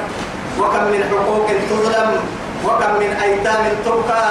وكم 0.61 0.85
من 0.85 1.03
حقوق 1.11 1.49
تظلم 1.71 2.11
وكم 2.65 2.93
من 3.01 3.11
أيتام 3.23 3.65
تبكى 3.85 4.27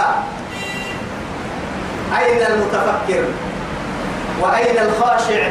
أين 2.20 2.42
المتفكر؟ 2.42 3.24
وأين 4.42 4.78
الخاشع؟ 4.78 5.48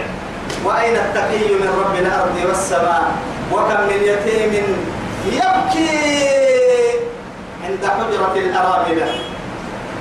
وأين 0.64 0.96
التقي 0.96 1.54
من 1.54 1.70
رب 1.84 1.94
الأرض 1.94 2.36
والسماء؟ 2.48 3.12
وكم 3.52 3.80
من 3.88 4.00
يتيم 4.02 4.52
يبكي 5.26 6.28
عند 7.64 7.84
حجرة 7.86 8.34
الأراملة 8.36 9.08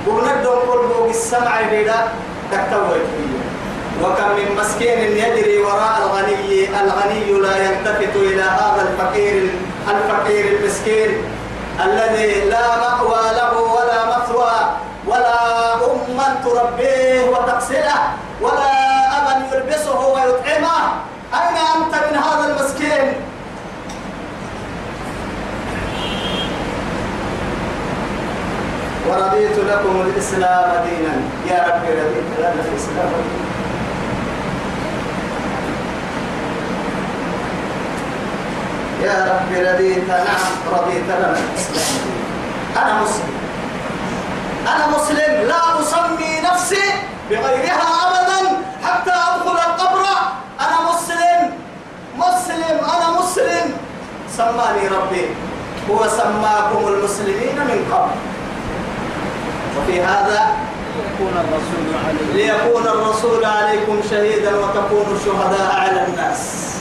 وبندهم 0.08 0.58
قلبه 0.70 1.06
بالسمع 1.06 1.60
بلا 1.70 1.94
تكتوى 2.52 2.98
وكم 4.02 4.28
من 4.36 4.56
مسكين 4.60 4.98
يجري 4.98 5.58
وراء 5.58 5.94
الغني 6.02 6.68
الغني 6.80 7.40
لا 7.40 7.56
يلتفت 7.64 8.16
إلى 8.16 8.42
هذا 8.42 8.88
الفقير 8.88 9.50
الفقير 9.90 10.58
المسكين 10.58 11.10
الذي 11.84 12.40
لا 12.50 12.66
مأوى 12.76 13.22
له 13.36 13.60
ولا 13.60 14.00
مثوى. 14.18 14.52
ولا 15.12 15.74
أما 15.74 16.40
تربيه 16.44 17.28
وتغسله 17.28 18.00
ولا 18.40 18.72
أبا 19.18 19.32
يلبسه 19.52 20.06
ويطعمه. 20.06 20.78
أين 21.34 21.56
أنت 21.76 21.94
من 21.94 22.16
هذا 22.18 22.44
المسكين؟ 22.48 23.14
ورضيت 29.08 29.58
لكم 29.58 30.00
الإسلام 30.00 30.70
دينا. 30.84 31.14
يا 31.50 31.60
رب 31.68 31.84
رضيت 31.84 32.28
لنا 32.38 32.62
الإسلام 32.68 33.12
دينا. 33.24 33.52
يا 39.02 39.16
رب 39.28 39.50
رضيت 39.52 40.08
نعم 40.08 40.52
رضيت 40.72 41.04
لنا 41.04 41.36
الإسلام 41.38 42.00
أنا 42.76 43.02
مسلم. 43.02 43.41
أنا 44.62 44.86
مسلم 44.86 45.48
لا 45.48 45.80
أسمي 45.80 46.40
نفسي 46.40 46.84
بغيرها 47.30 47.88
أبدا 48.06 48.40
حتى 48.84 49.10
أدخل 49.10 49.56
القبر. 49.56 50.04
أنا 50.60 50.78
مسلم 50.92 51.54
مسلم 52.16 52.78
أنا 52.94 53.20
مسلم. 53.20 53.76
سماني 54.36 54.88
ربي 54.88 55.26
هو 55.90 56.08
سماكم 56.08 56.88
المسلمين 56.88 57.56
من 57.56 57.92
قبل. 57.92 58.10
وفي 59.78 60.02
هذا 60.02 60.56
يكون 60.98 61.32
الرسول 61.44 61.86
عليه 62.04 62.32
ليكون 62.32 62.86
الرسول 62.86 63.44
عليكم 63.44 64.00
شهيدا 64.10 64.50
وتكونوا 64.56 65.18
شهداء 65.24 65.74
على 65.80 66.06
الناس. 66.06 66.71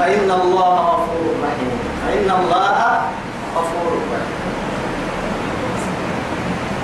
فإن 0.00 0.30
الله 0.30 0.74
غفور 0.92 1.24
رحيم. 1.44 1.72
فإن 2.06 2.28
الله 2.40 2.80
غفور 3.56 3.92
رحيم. 4.12 4.40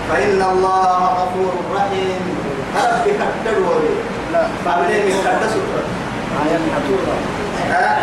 فإن 0.09 0.41
الله 0.53 0.89
غفور 1.21 1.53
رحيم. 1.77 2.21
ربي 2.77 3.11
كتر 3.11 3.57
ولي. 3.69 3.95
لا. 4.33 4.43
فعملين 4.65 5.03
من 5.07 5.17
كتر 5.25 5.49
سكر 5.49 5.83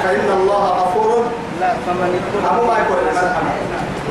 فإن 0.04 0.30
الله 0.40 0.64
غفور. 0.82 1.24
لا 1.60 1.70
فمن 1.86 2.10
يكون 2.20 2.44
أبو 2.52 2.66
ما 2.66 2.76
يقول 2.82 2.98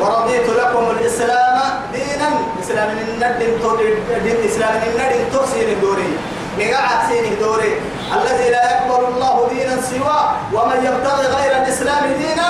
ورضيت 0.01 0.49
لكم 0.51 0.85
الإسلام 0.91 1.69
دينا. 1.93 2.31
إسلام 2.63 2.89
الندين 2.91 3.59
دين 4.25 4.37
إسلام 4.51 4.75
دوري 5.83 6.11
نقع 6.59 7.09
سين 7.09 7.39
دوري. 7.41 7.81
الذي 8.13 8.51
لا 8.51 8.63
يقبل 8.71 9.05
الله 9.05 9.49
دينا 9.51 9.77
سواه 9.81 10.31
ومن 10.53 10.77
يبتغي 10.77 11.27
غير 11.27 11.63
الإسلام 11.63 12.05
دينا 12.19 12.49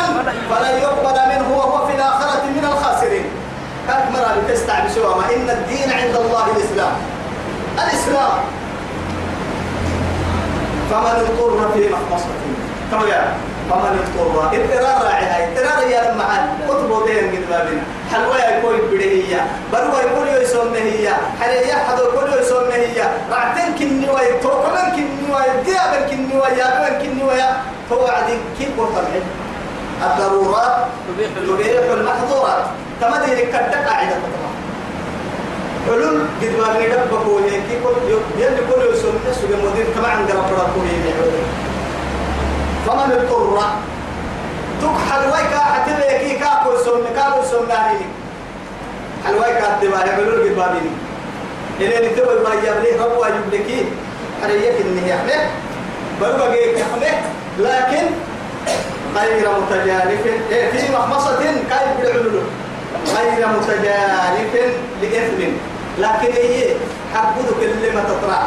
فلن 0.50 0.78
يقبل 0.78 1.18
منه 1.28 1.56
وهو 1.58 1.86
في 1.86 1.94
الآخرة 1.94 2.42
من 2.56 2.64
الخاسرين. 2.64 3.24
كانت 3.88 4.06
مرة 4.12 4.36
بتستعب 4.46 4.88
سوى 4.94 5.14
ما 5.14 5.24
إن 5.36 5.50
الدين 5.50 5.92
عند 5.92 6.16
الله 6.16 6.46
الإسلام. 6.56 6.92
الإسلام. 7.78 8.32
فمن 10.90 11.14
اضطر 11.20 11.72
في 11.74 11.88
مخمصة. 11.88 12.32
كما 12.90 13.08
يعني 13.08 13.32
فمن 13.70 13.98
اضطر. 14.02 14.46
اضطرار 14.46 15.02
راعي 15.04 15.24
هاي. 15.24 15.42
اضطرار 15.48 15.88
يا 15.90 16.12
لما 16.12 16.24
اطبو 16.68 17.06
دين 17.06 17.16
قد 17.16 17.48
بابنا 17.50 17.82
حلوة 18.12 18.36
يكون 18.38 18.76
بدهية 18.92 19.46
بلوة 19.72 20.00
يكون 20.02 20.42
يسمى 20.42 20.78
هي 20.78 21.14
حليا 21.40 21.74
حدو 21.74 22.02
يكون 22.02 22.40
يسمى 22.40 22.74
هي 22.74 23.08
رعتين 23.30 23.74
كني 23.78 24.10
ويا 24.10 24.40
توكلن 24.42 24.90
كني 24.96 25.34
ويا 25.34 25.62
ديابن 25.64 26.02
كني 26.10 26.40
ويا 26.40 26.66
بن 26.78 27.02
كني 27.02 27.24
ويا 27.24 27.62
توعد 27.90 28.38
كيف 28.58 28.80
قلت 28.80 29.22
الضرورات 30.02 30.86
تبيح 31.08 31.30
المحظورات. 31.92 32.64
تمدي 33.00 33.34
لك 33.34 33.54
قاعدة 33.54 34.16
حلول 35.86 36.20
قد 36.40 36.52
ما 36.58 36.78
ندبك 36.78 37.26
وهيك 37.26 37.68
كل 37.84 37.96
يلي 38.38 38.56
كل 38.56 38.94
يسمى 38.94 39.34
سوق 39.40 39.50
المدير 39.50 39.86
كما 39.94 40.08
عند 40.08 40.30
ربنا 40.30 40.64
كل 40.74 40.88
فمن 42.86 43.12
اضطر 43.12 43.91
تك 44.82 44.96
حلويك 45.12 45.52
حتبه 45.54 46.04
كاكو 46.40 46.76
سمي 46.84 47.10
كاكو 47.16 47.42
سمي 47.42 48.06
حلويك 49.26 49.58
حتبه 49.64 50.00
يعملون 50.04 50.40
قد 50.42 50.54
بابين 50.56 50.92
إلى 51.80 52.08
نتبه 52.08 52.34
ما 52.48 52.54
يبليه 52.54 53.02
ربوا 53.04 53.26
يبلكي 53.26 53.84
حريك 54.42 54.74
إنه 54.80 55.06
يحمل 55.06 55.42
بلغة 56.20 56.54
يحمل 56.54 57.14
لكن 57.58 58.04
غير 59.16 59.48
متجانف 59.60 60.26
إيه 60.50 60.70
في 60.70 60.92
مخمصة 60.92 61.36
كيف 61.42 62.00
بالعلو 62.00 62.40
غير 63.16 63.48
متجانف 63.48 64.54
لإثم. 65.02 65.52
لكن 65.98 66.32
حبودك 67.14 67.62
اللي 67.62 67.90
ما 67.90 68.00
تطرع 68.00 68.42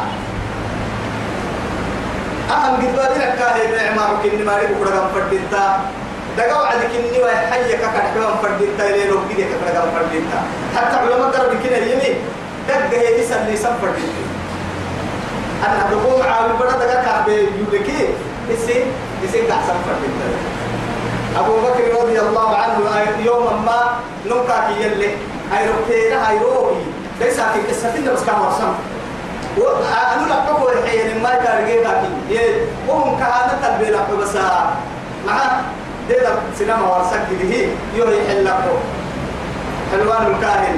أهم 2.50 2.76
قد 2.76 2.96
بادي 2.96 3.18
لك 3.18 3.42
هاي 3.42 3.72
بعمار 3.72 4.16
كني 4.22 4.42
ما 4.42 4.56
ريبو 4.56 4.84
كرغم 4.84 5.08
دقا 6.36 6.54
وعدك 6.60 6.90
إني 6.94 7.18
كرغم 8.14 8.36
فردينتا 8.42 8.90
إلي 8.90 9.04
لو 9.10 9.18
كده 9.28 9.46
كرغم 9.46 9.90
فردينتا 9.96 10.40
حتى 10.76 10.96
علماء 10.96 11.30
قرب 11.30 11.52
كنا 11.62 11.76
يمي 11.76 12.10
دقا 12.68 12.98
هي 13.00 13.20
إسان 13.20 13.46
لي 13.46 13.56
سم 13.56 13.74
فردينتا 13.82 14.26
أنا 15.66 15.90
تقوم 15.90 16.22
عاوي 16.22 16.52
بنا 16.60 16.84
دقا 16.84 17.02
كعبي 17.04 17.48
يولكي 17.58 18.08
إسي 18.54 18.84
إسي 19.24 19.46
كحسن 19.48 19.76
فرد 19.86 20.04
أبو 21.36 21.56
بكر 21.56 22.02
رضي 22.02 22.20
الله 22.20 22.56
عنه 22.56 22.78
يوما 23.24 23.52
ما 23.52 23.80
نوكا 24.26 24.68
كي 24.68 24.82
يلي 24.82 25.10
هاي 25.52 25.68
روكينا 25.68 26.28
هاي 26.28 26.38
روحي. 26.38 26.80
ليس 27.20 27.40
في 27.40 27.60
قصة 27.68 28.12
بس 28.12 28.24
كان 28.24 28.40
ورسم 28.40 28.74
وأنا 29.58 30.32
لك 30.32 30.42
بقول 30.50 30.72
الحين 30.72 31.22
ما 31.22 31.34
كارجي 31.34 31.80
كاكي 31.80 32.50
وهم 32.88 33.18
كهانة 33.18 33.58
تلبي 33.62 33.90
لك 33.90 34.06
بس 34.22 34.36
مع 35.26 35.60
ديدا 36.08 36.32
سينما 36.58 36.86
ورسك 36.96 37.26
به 37.40 37.68
يوهي 37.94 38.18
حلقه. 38.28 38.78
حلوان 39.92 40.22
الكاهن. 40.26 40.76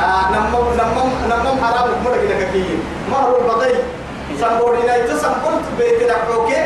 آه 0.00 0.24
نمم 0.30 0.64
نمم 0.80 1.10
نمم 1.30 1.64
حرام 1.64 1.88
مرق 2.04 2.22
لك 2.30 2.48
كي 2.52 2.64
مهر 3.10 3.36
البطي 3.40 3.74
سنبوري 4.40 4.82
لا 4.86 4.96
يتسنبورت 4.96 5.64
بيت 5.78 6.02
لحوكي. 6.10 6.62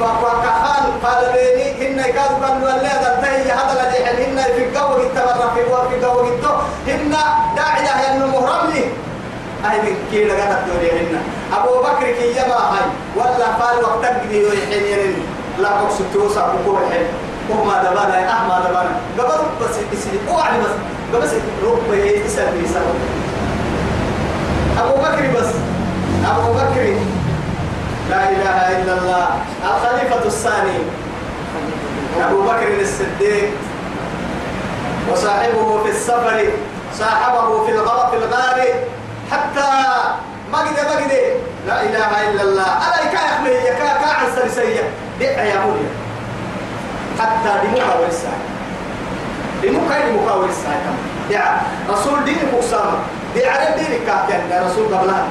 فكان 0.00 0.86
قال 1.04 1.22
بيني 1.32 1.66
هن 1.80 2.02
كادوا 2.02 2.38
كانوا 2.40 2.68
لا 2.68 2.94
تنتهي 3.02 3.52
هذا 3.52 3.72
الذي 3.72 4.24
هن 4.24 4.42
في 4.56 4.64
الجو 4.64 4.96
التبرع 4.96 5.54
في 5.54 5.60
الجو 5.60 5.88
في 5.88 5.94
الجو 5.96 6.20
الجو 6.20 6.54
هن 6.88 7.14
داعية 7.56 7.92
هن 8.00 8.30
مهرم 8.30 8.70
لي 8.70 8.84
أي 9.70 9.76
من 9.82 9.96
كي 10.10 10.24
لقنا 10.24 10.58
الدنيا 10.60 10.92
هن 11.00 11.22
أبو 11.52 11.82
بكر 11.82 12.06
كي 12.18 12.30
يما 12.30 12.60
هاي 12.72 12.86
ولا 13.16 13.46
قال 13.60 13.84
وقتك 13.84 14.20
دي 14.30 14.44
ويحين 14.44 15.14
لا 15.58 15.68
أقصد 15.68 16.04
توسع 16.14 16.46
بقوة 16.46 16.86
الحين. 16.86 17.06
وما 17.50 17.82
دبانا 17.82 18.32
أحمى 18.32 18.56
دبانا. 18.68 18.94
قبل 19.18 19.44
بس 19.60 19.76
يسير 19.92 20.20
أوعى 20.28 20.60
بس. 20.60 20.74
بس 21.22 21.30
رب 21.64 21.94
يسأل 21.94 22.64
يسأل. 22.64 22.82
أبو 24.78 24.94
بكر 24.94 25.40
بس. 25.40 25.50
أبو 26.26 26.52
بكر. 26.52 26.96
لا 28.10 28.30
إله 28.30 28.82
إلا 28.82 28.92
الله. 28.98 29.28
الخليفة 29.64 30.24
الثاني. 30.24 30.78
أبو 32.20 32.42
بكر 32.42 32.80
الصديق. 32.80 33.50
وصاحبه 35.12 35.82
في 35.84 35.90
السفر. 35.90 36.50
صاحبه 36.98 37.66
في 37.66 37.72
الغار 37.72 38.10
في 38.10 38.16
الغار 38.16 38.60
حتى 39.32 39.70
مجد 40.52 40.78
مجد. 40.96 41.12
لا 41.66 41.82
إله 41.82 42.30
إلا 42.30 42.42
الله. 42.42 42.66
ألا 42.66 43.04
كا 43.12 43.20
يحمي 43.26 43.50
كا 43.50 43.78
كا 43.78 44.12
عن 44.14 44.26
سرسية 44.36 44.90
دع 45.22 45.42
يا 45.44 45.60
مولي. 45.66 45.88
حتى 47.20 47.50
دموع 47.66 47.84
ورسالة 48.00 48.42
دموع 49.62 49.98
دموع 50.08 50.32
ورسالة 50.34 50.92
دع 51.30 51.56
رسول 51.90 52.24
دين 52.24 52.38
مقسامة 52.52 52.98
دع 53.36 53.50
على 53.52 53.74
دين 53.78 53.98
كاتن 54.06 54.66
رسول 54.66 54.94
قبلها 54.94 55.26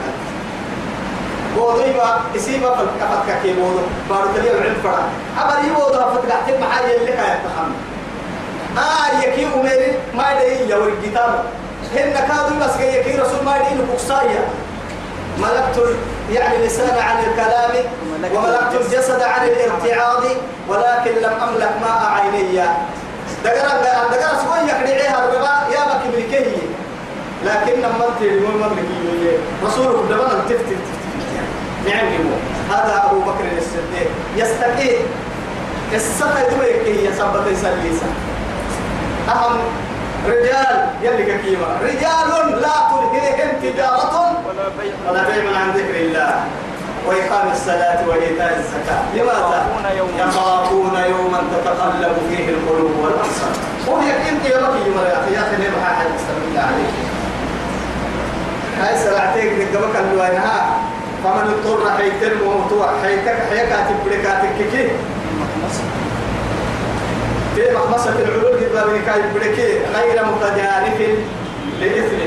بوضيبا 1.56 2.19
اسيبا 2.36 2.75
فالكفت 2.75 3.43
كي 3.43 3.54
بوضو. 3.54 3.80
بارو 4.10 4.27
تليا 4.36 4.54
بعد 4.54 4.73
فرع 4.84 5.04
أبا 5.39 5.67
يبوضو 5.67 5.93
فتقعت 5.93 6.60
معايا 6.62 6.95
اللي 6.97 7.12
كان 7.12 7.25
يتخمم 7.39 7.75
آه 8.77 9.23
يكي 9.23 9.45
أميري 9.56 9.91
ما 10.15 10.32
يدعي 10.32 10.69
يا 10.69 10.75
ورقتام 10.75 11.34
هن 11.95 12.13
كادوا 12.13 12.60
بس 12.67 12.80
يكي 12.80 13.17
رسول 13.17 13.45
ما 13.45 13.56
يدعي 13.58 13.73
بقصايا 13.91 14.43
ملكت 15.39 15.95
يعني 16.31 16.55
اللسان 16.55 16.97
عن 16.99 17.17
الكلام 17.19 17.85
وملكت 18.35 18.81
الجسد. 18.81 19.21
عن 19.21 19.47
الارتعاض 19.47 20.23
ولكن 20.69 21.11
لم 21.11 21.33
أملك 21.43 21.71
ماء 21.81 22.11
عيني. 22.13 22.61
دقرا 23.45 23.81
دقرا 24.11 24.37
سوي 24.43 24.69
يقرعيها 24.69 25.25
الربا 25.25 25.75
يا 25.75 25.83
بك 25.85 26.15
ملكيه 26.15 26.57
لكن 27.45 27.79
لما 27.79 28.07
أنت 28.07 28.21
المملكي 28.21 29.37
رسولك 29.65 29.99
دبنا 30.09 30.43
تفتر 30.49 30.55
تفتر 30.55 30.75
نعم 31.87 32.07
هذا 32.69 33.03
أبو 33.05 33.19
بكر 33.19 33.45
الصديق. 33.57 34.11
يستقي 34.37 34.95
السنة 35.93 36.47
دمرك 36.51 36.83
هي 36.85 37.13
سبت 37.13 37.47
سليسة. 37.61 38.05
أهم 39.29 39.57
رجال 40.27 40.88
يلي 41.01 41.38
كيما 41.43 41.77
رجال 41.84 42.62
لا 42.62 42.75
تلهيهم 42.91 43.51
تجارة. 43.62 44.41
ولا 45.07 45.23
بيع. 45.23 45.60
عن 45.60 45.71
ذكر 45.71 45.95
الله. 45.95 46.45
وإقام 47.07 47.51
الصلاة 47.51 48.07
وإيتاء 48.07 48.57
الزكاة. 48.60 49.01
لماذا؟ 49.15 49.65
يخافون 50.19 50.95
يوما. 51.10 51.41
تتقلب 51.53 52.15
فيه 52.29 52.49
القلوب 52.49 52.91
والأبصار. 53.03 53.53
وهي 53.88 54.29
أنت 54.29 54.45
يا 54.45 54.57
بكي 54.57 54.89
يا 54.89 55.19
أخي 55.19 55.34
يا 55.34 55.39
أخي 55.39 55.55
ليه 55.55 55.71
حاجة؟ 55.86 56.07
استغفر 56.15 56.67
عليك. 56.67 56.93
هاي 58.81 58.97
سرعتك 58.97 59.51
نقبك 59.73 59.95
اللوينها 59.95 60.77
فمن 61.23 61.53
اضطر 61.53 61.91
حيتر 61.97 62.36
موتوع 62.45 62.88
حيتك 63.03 63.38
حيكاتب 63.49 63.95
بركاتك 64.05 64.55
كي 64.71 64.89
في 67.55 67.61
مخمصة 67.75 68.09
العلول 68.19 68.53
قد 68.53 68.89
بنكاي 68.89 69.21
بركي 69.33 69.79
غير 69.95 70.25
متجانف 70.25 71.01
لإثم 71.81 72.17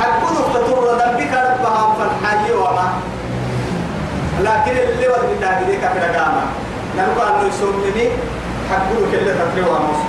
حق 0.00 0.22
نقطة 0.32 0.92
ذنبك 0.92 1.30
ربها 1.32 1.96
فالحاجي 1.98 2.52
وما؟ 2.52 2.92
لكن 4.40 4.76
اللي 4.78 5.08
ود 5.08 5.36
بتاع 5.38 5.60
بديك 5.62 5.80
في 5.80 5.98
رقامة 5.98 6.42
نلقى 6.96 7.28
أنه 7.30 7.48
يسمني 7.48 8.08
حق 8.70 8.88
كل 9.12 9.26
تطلع 9.26 9.78
مصر 9.78 10.08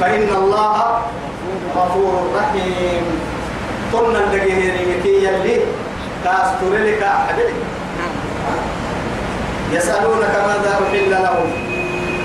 فإن 0.00 0.28
الله 0.36 1.02
غفور 1.76 2.30
رحيم. 2.36 3.04
قلنا 3.92 4.18
اللي 4.18 5.00
كي 5.02 5.24
يلي 5.24 5.60
كاستور 6.24 6.78
لك 6.78 7.02
أحد 7.02 7.34
يسألونك 9.72 10.34
ماذا 10.46 10.80
أحل 10.88 11.10
لهم؟ 11.10 11.75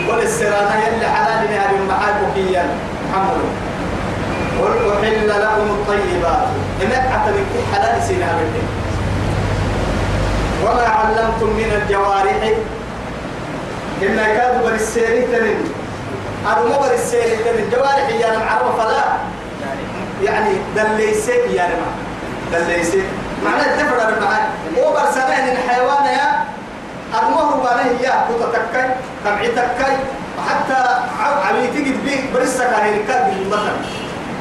قل 0.10 0.22
السرانة 0.22 0.76
يلي 0.88 1.08
حلال 1.08 1.48
لها 1.52 1.72
بمحاك 1.72 2.34
كيا 2.36 2.66
محمد. 3.12 3.42
قل 4.62 4.92
أحل 4.92 5.30
لكم 5.30 5.70
الطيبات. 5.70 6.48
إنك 6.82 7.12
أعتبر 7.12 7.44
حلال 7.74 8.04
سينا 8.04 8.28
بالله 8.38 8.68
وما 10.64 10.88
علمتم 10.88 11.48
من 11.48 11.82
الجوارح. 11.82 12.42
إن 14.02 14.18
كادوا 14.38 14.70
بالسيري 14.70 15.22
تنين. 15.22 15.64
أنا 16.48 16.62
مو 16.62 16.90
بالسيري 16.90 17.36
تنين. 17.36 17.70
جوارح 17.72 18.10
يا 18.10 18.38
معروف 18.38 18.80
لا. 18.80 19.04
يعني 20.24 20.50
دليسك 20.76 21.44
يا 21.54 21.64
رما 21.64 21.92
دليسك 22.60 23.04
معنى 23.46 23.62
الدفر 23.62 24.02
هو 24.78 24.94
برسنة 24.94 25.24
إن 25.24 25.48
الحيوان 25.50 26.06
يا 26.06 26.41
المهر 27.20 27.58
وأنا 27.64 27.84
هي 27.84 28.14
كنت 28.28 28.56
تكاي 28.56 28.90
تبعي 29.26 29.48
تكاي 29.48 29.96
حتى 30.50 30.80
عمي 31.50 31.68
تجد 31.68 32.04
بيه 32.06 32.34
برسك 32.34 32.62
هاي 32.66 33.02
الكاد 33.02 33.34
المثل 33.38 33.76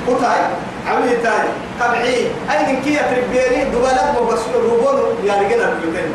كنت 0.06 0.22
هاي 0.22 0.40
عمي 0.88 1.10
تاي 1.10 1.48
تبعي 1.80 2.14
أي 2.50 2.72
من 2.72 2.82
كي 2.82 2.96
تربيني 2.96 3.64
دبلات 3.64 4.14
مو 4.14 4.24
بس 4.26 4.40
روبون 4.54 4.96
يا 5.24 5.34
رجال 5.34 5.60
البيتين 5.60 6.14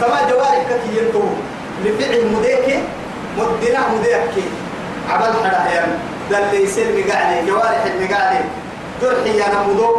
تما 0.00 0.30
جوارك 0.30 0.66
كي 0.84 0.98
ينتو 0.98 1.22
لفعل 1.84 2.26
مديك 2.26 2.78
مدنا 3.38 3.80
مديك. 3.94 4.20
هيام. 5.66 5.88
ده 6.30 6.38
اللي 6.38 6.64
يصير 6.64 6.86
مقالي 6.86 7.46
جوارح 7.46 7.84
المقالي 7.86 8.40
درحي 9.02 9.42
أنا 9.52 9.62
مدو 9.68 9.96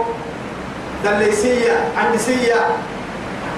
اللي 1.05 1.29
يسيا 1.29 1.75
عندي 1.97 2.17
سيا. 2.17 2.61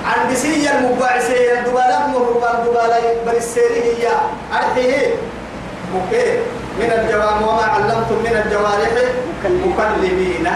عندي 0.05 0.35
سيا 0.35 0.79
المباعسية 0.79 1.59
الدبالة 1.59 2.07
مهربان 2.07 2.63
دبالة 2.65 3.15
برسيري 3.25 3.81
هي. 3.81 4.07
أرحيه 4.53 5.15
مكي 5.95 6.39
من 6.79 6.91
الجوام 6.91 7.41
وما 7.43 7.63
علمتم 7.63 8.15
من 8.23 8.41
الجوارح؟ 8.45 8.91
مكلمين 9.43 10.47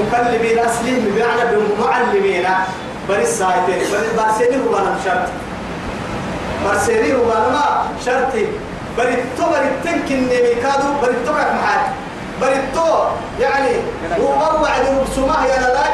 مكلمين 0.00 0.58
أصلي؟ 0.58 0.94
بمعنى 1.00 1.56
بمعلمين 1.56 2.46
برس 3.08 3.28
سايتين 3.28 3.82
برسيري 4.16 4.56
هو 4.56 4.78
أنا 4.78 4.96
شرط 5.04 5.28
برسيري 6.64 7.14
هو 7.14 7.32
أنا 7.32 7.48
ما 7.48 7.82
شرطي 8.06 8.46
بريتو 8.98 9.44
بريتن 9.52 9.98
كني 10.08 10.42
ميكادو 10.42 10.88
بريتو 11.02 11.32
كك 11.32 11.50
معاك 11.60 11.84
بريتو 12.40 13.04
يعني 13.40 13.70
هو 14.20 14.62
وعد 14.62 15.04
سماه 15.16 15.46
يا 15.46 15.60
لا 15.60 15.84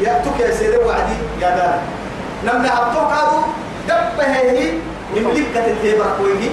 يأتوك 0.00 0.40
يا 0.40 0.50
سيدي 0.54 0.76
وعدي 0.76 1.16
يا 1.42 1.50
دار. 1.56 1.78
نمنا 2.44 2.68
هبتوك 2.78 3.10
هذا 3.12 3.42
دب 3.88 4.20
هي 4.20 4.72
يملك 5.16 5.46
كتلتي 5.54 5.98
بركويه 5.98 6.50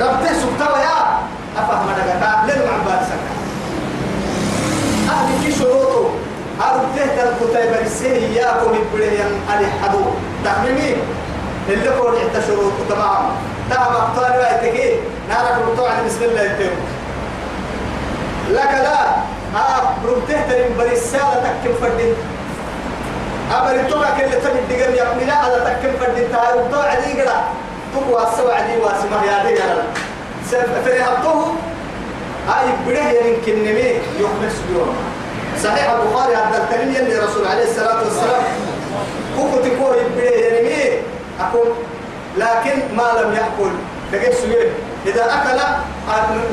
ربته 0.00 0.32
سبتوا 0.34 0.78
يا 0.78 1.18
أفهم 1.56 1.88
أنا 1.88 2.52
لن 2.52 2.68
عم 2.68 2.84
بارسك 2.86 3.20
أهل 5.10 5.28
كي 5.44 5.52
شروطه 5.58 6.10
أرده 6.60 7.04
الكتاب 7.04 7.82
السنة 7.86 8.10
إياكم 8.12 8.70
البريان 8.74 9.32
علي 9.50 9.66
حدو. 9.82 10.00
تحميمين 10.44 10.96
اللي 11.68 11.88
قول 11.88 12.18
حتى 12.20 12.46
شروط 12.46 12.72
تمام. 12.90 13.22
تمام 13.70 13.92
أقطار 13.94 14.30
لا 14.30 14.64
يتكي 14.66 14.94
نارك 15.28 15.56
رطوع 15.72 15.90
بسم 16.06 16.22
الله 16.22 16.42
يتكي 16.42 16.70
لك 18.50 18.72
لا. 18.84 19.06
ها 19.54 19.96
برمته 20.04 20.42
ترين 20.50 20.76
برسالة 20.78 21.54
تكم 21.64 21.74
فردين. 21.80 22.14
أمر 23.58 23.74
التوقع 23.74 24.10
كل 24.18 24.30
تبي 24.30 24.60
دقم 24.70 24.94
يقمنا 24.94 25.32
على 25.32 25.56
تكم 25.56 25.92
فردين. 26.00 26.32
تهاي 26.32 26.58
وطوع 26.58 26.84
عدي 26.84 27.20
قدا 27.20 27.38
تقوى 27.94 28.22
السبع 28.22 28.60
دي 28.60 28.76
واسمه 28.82 29.24
يا 29.24 29.36
دي 29.46 29.54
قدا 29.60 29.82
فريهبته 30.84 31.54
هاي 32.48 32.66
بره 32.86 33.26
يمكن 33.26 33.54
نمي 33.58 33.90
يخمس 34.20 34.52
سبيون 34.58 34.96
صحيح 35.64 35.90
البخاري 35.90 36.34
عبد 36.34 36.54
الكريم 36.54 36.88
يلي 36.94 37.18
رسول 37.18 37.46
عليه 37.46 37.64
الصلاة 37.64 37.98
والسلام 38.04 38.42
كوكو 39.36 39.56
تكوه 39.56 39.96
بره 40.16 40.22
يرمي 40.22 41.02
أقول 41.40 41.68
لكن 42.36 42.96
ما 42.96 43.08
لم 43.22 43.34
يأكل. 43.34 43.72
تجد 44.12 44.34
سبيل 44.34 44.70
إذا 45.06 45.24
أكل 45.24 45.56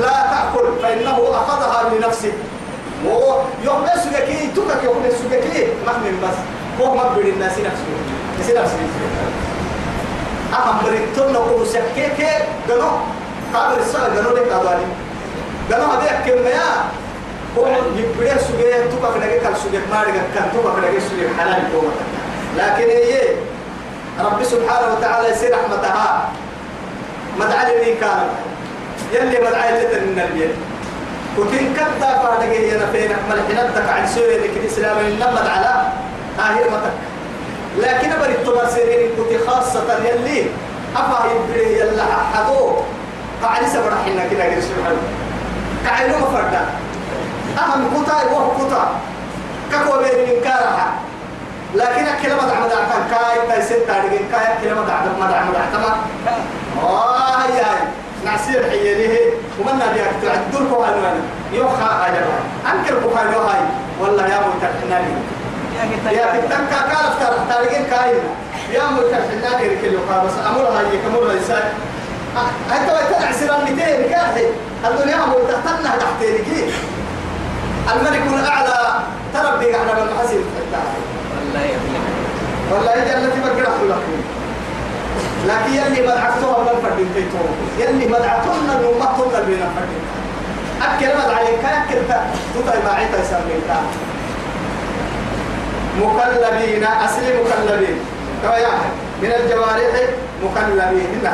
لا 0.01 0.13
تأكل 0.31 0.67
فإنه 0.81 1.17
أخذها 1.31 1.89
لنفسه. 1.89 2.31
ويخمس 3.05 4.03
سبيكي 4.03 4.47
تكك 4.55 4.83
يخمس 4.83 5.13
سبيكي 5.25 5.67
مهمن 5.87 6.19
بس 6.23 6.37
هو 6.81 6.95
مقبل 6.95 7.27
الناس 7.27 7.51
نفسه 7.51 7.91
نسي 8.39 8.53
نفسه 8.53 8.77
أهم 10.53 10.77
بريتون 10.85 11.33
نقول 11.33 11.67
سكيكي 11.67 12.29
قنو 12.69 12.89
قابل 13.53 13.79
السنة 13.81 14.03
قنو 14.03 14.29
لك 14.35 14.51
أدواني 14.51 14.85
قالوا 15.71 15.85
هذا 15.87 16.21
كم 16.25 16.47
يا 16.47 16.91
هو 17.57 17.67
يبدأ 17.97 18.37
سجى 18.37 18.73
تبقى 18.97 19.13
في 19.13 19.19
نجك 19.19 19.47
السجى 19.53 19.79
ما 19.91 20.01
رجع 20.03 20.21
كان 20.35 20.49
في 20.51 20.57
نجك 20.79 20.97
السجى 20.97 21.29
حلال 21.39 21.63
يوم 21.73 21.91
لكن 22.57 22.89
هي 22.89 23.21
رب 24.19 24.43
سبحانه 24.43 24.93
وتعالى 24.97 25.33
كان 28.01 28.27
يلي 29.13 29.39
مدعى 29.47 29.83
لتن 29.83 30.03
من 30.07 30.19
البيت 30.19 30.55
وكن 31.39 31.73
كتا 31.73 32.09
فانك 32.19 32.49
هي 32.49 32.77
نفين 32.77 33.11
أحمل 33.11 33.39
حنبتك 33.47 33.89
عن 33.89 34.07
سوية 34.07 34.37
لك 34.37 34.57
الإسلام 34.57 34.97
إنما 34.97 35.31
مدعى 35.31 35.65
آهر 36.39 36.63
متك. 36.71 36.93
لكن 37.77 38.09
بريد 38.21 38.37
تبصرين 38.45 39.09
كنت 39.17 39.49
خاصة 39.49 39.97
يلي 40.05 40.45
أفا 40.95 41.25
يبدأ 41.31 41.67
يلا 41.69 42.03
حدو 42.33 42.71
فعلي 43.41 43.67
سبرا 43.67 43.95
حنا 44.05 44.27
كده 44.31 44.43
قرش 44.43 44.63
كعينو 45.85 46.17
مفردا 46.17 46.61
أهم 47.57 48.03
كتا 48.03 48.13
وهو 48.31 48.51
كتا 48.57 48.89
ككو 49.71 49.97
بين 49.99 50.35
من 50.35 50.41
كارها. 50.43 50.93
لكن 51.75 52.05
كلمة 52.23 52.47
دعم 52.47 52.67
دعم 52.69 52.89
كاي 53.11 53.47
كاي 53.47 53.61
ست 53.61 53.73
تارجين 53.87 54.27
كاي 54.31 54.47
كلمة 54.63 54.87
دعم 54.87 55.05
دعم 55.19 55.51
دعم 55.53 55.65
تمام. 55.73 55.97
آه 56.83 57.17
هاي. 57.17 57.61
نعسير 58.25 58.69
حياليه 58.69 59.19
ومن 59.59 59.75
نبي 59.75 60.01
أكتر. 60.01 60.39
كو 60.69 60.83
هاي 60.83 60.93
يوخا 61.53 61.89
هاي 62.01 62.11
أنكر 62.71 62.95
كو 63.03 63.09
هاي 63.09 63.27
هاي. 63.27 63.61
والله 64.01 64.23
يا 64.27 64.39
متحناني 64.47 65.13
يا 66.11 66.25
كتن 66.33 66.63
كاكالف 66.71 67.39
تارجين 67.49 67.85
كاي 67.91 68.13
يا 68.73 68.83
متحناني 68.83 69.75
ركلو 69.75 69.99
بس 70.25 70.35
أمر 70.49 70.65
هاي 70.67 70.97
كمر 71.03 71.31
هاي 71.31 71.39
ساي. 71.47 71.63
أنت 72.71 72.89
وتدع 72.89 73.31
سيران 73.31 73.61
متين 73.63 74.09
كاحي 74.09 74.45
الدنيا 74.85 75.15
هو 75.15 75.39
تحتنا 75.39 75.91
تحتينك 75.97 76.47
الملك 77.91 78.23
الأعلى. 78.39 78.99
تربي 79.33 79.75
على 79.75 79.91
المحاسن. 79.91 80.43
والله 81.35 81.65
يفلح 81.65 82.03
والله 82.71 82.95
جنة 82.95 83.35
بقرة 83.45 83.77
لك. 83.89 84.03
لكن 85.47 85.73
يلي 85.73 86.01
مدعتها 86.07 86.57
ولا 86.57 86.71
الفردين 86.71 87.09
تيتو 87.15 87.37
يلي 87.79 88.05
مدعتنا 88.05 88.81
نومتنا 88.81 89.39
بين 89.47 89.61
الفردين 89.67 90.03
أكل 90.81 91.17
مدعى 91.17 91.35
عليك 91.35 91.65
أكل 91.65 91.99
تطي 92.55 92.79
ما 92.85 92.91
عيتا 92.91 93.21
يسميك 93.21 93.69
مكلبين 95.99 96.83
أصل 96.83 97.21
مكلبين. 97.21 97.99
كما 98.43 98.57
يعني 98.57 98.89
من 99.21 99.31
الجوارح 99.31 99.93
مكلبين. 100.43 101.07
هنا. 101.21 101.33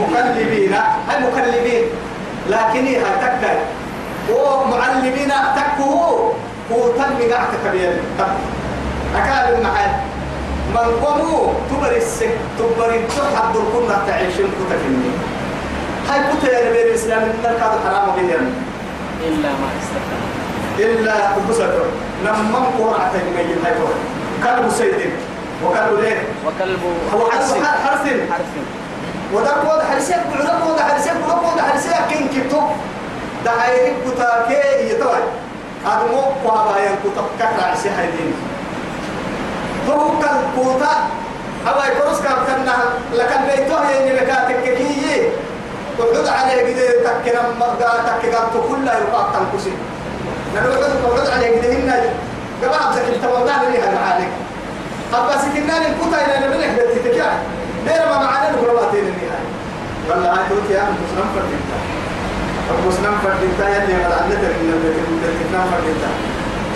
مكلبين. 0.00 0.74
هاي 1.08 1.20
مكلبين. 1.20 1.84
لكن 2.48 2.86
هي 2.86 3.00
تكل 3.00 3.58
ومعلمين 4.34 5.32
تكه 5.56 6.32
هو 6.72 6.88
تنمي 6.88 7.32
قاعدة 7.32 7.58
كبير 7.66 7.92
أكاد 9.16 9.54
المحل. 9.54 9.90
من 10.74 11.04
قوموا 11.04 11.52
تبر 11.70 11.96
السك 11.96 12.34
تبر 12.58 13.00
تحد 13.08 13.56
الكنا 13.56 13.96
تعيشين 14.06 14.46
كتكني 14.58 15.10
هاي 16.08 16.20
كتا 16.32 16.52
يا 16.52 16.70
نبي 16.70 16.82
الإسلام 16.82 17.22
إن 17.22 17.34
كاد 17.42 17.58
حرام 17.84 18.14
بينهم 18.16 18.52
إلا 19.28 19.48
ما 19.48 19.68
استكان 19.80 20.22
إلا 20.78 21.14
بسطر 21.50 21.86
نمم 22.24 22.64
قرعة 22.78 23.12
الميت 23.14 23.64
هاي 23.64 23.72
هو 23.72 23.88
كلب 24.44 24.70
سيد 24.70 25.10
وكلب 25.64 26.00
ليه 26.00 26.22
وكلب 26.46 26.80
هو 27.14 27.30
حرس 27.30 27.52
حرس 27.52 28.00
حرس 28.30 28.48
وده 29.34 29.50
قود 29.50 29.82
حرسيك 29.82 30.16
بعرق 30.34 30.64
قود 30.64 30.80
حرسيك 30.80 31.12
حرسيك 31.70 31.92
كين 32.10 32.28
كتو 32.28 32.60
ده 33.44 33.50
هاي 33.50 33.94
كتا 34.06 34.46
كي 34.48 34.90
يتوي 34.90 35.22
هذا 35.86 36.04
مو 36.12 36.20
قوة 36.20 36.72
باين 36.72 36.96
كتا 37.04 37.22
كتا 37.38 37.64
عسي 37.66 37.88
هاي 37.88 38.06
دين 38.06 38.32
كوتا 40.56 40.94
أو 41.68 41.74
يكروس 41.92 42.20
كان 42.20 42.32
كنا 42.46 42.76
لكن 43.14 43.40
بيتوه 43.46 43.90
يعني 43.90 44.12
بكاتك 44.20 44.62
كي 44.64 45.28
وحد 45.98 46.28
عليه 46.28 46.74
كده 46.74 46.90
تكنا 47.04 47.42
مرقا 47.60 47.92
تكنا 48.06 48.38
كل 48.68 48.82
يبقى 48.82 49.26
تنكسي 49.34 49.72
لأنه 50.54 50.68
وحد 50.68 51.10
وحد 51.12 51.30
عليه 51.30 51.60
كده 51.60 51.72
هنا 51.72 51.94
قبل 52.62 52.94
زكي 52.96 53.18
تمامنا 53.22 53.70
لي 53.70 53.78
عليك 54.12 54.32
أبا 55.14 55.36
سكنا 55.42 55.76
الكوتا 55.76 56.18
إلى 56.26 56.46
نبلك 56.46 56.70
بتتكلم 56.70 57.38
دير 57.86 58.06
ما 58.10 58.18
معنا 58.24 58.50
نقول 58.50 58.74
ما 58.74 58.90
تين 58.92 59.04
النهاية 59.04 59.40
والله 60.10 60.28
هاي 60.30 60.74
يا 60.74 60.82
مسلم 60.82 61.26
فردينتا 61.34 61.78
مسلم 62.88 63.14
فردينتا 63.24 63.68
يلي 63.68 64.04
قد 64.04 64.12
عندك 64.22 64.36
من 64.38 64.70
التكلم 64.74 65.64
فردينتا 65.72 66.10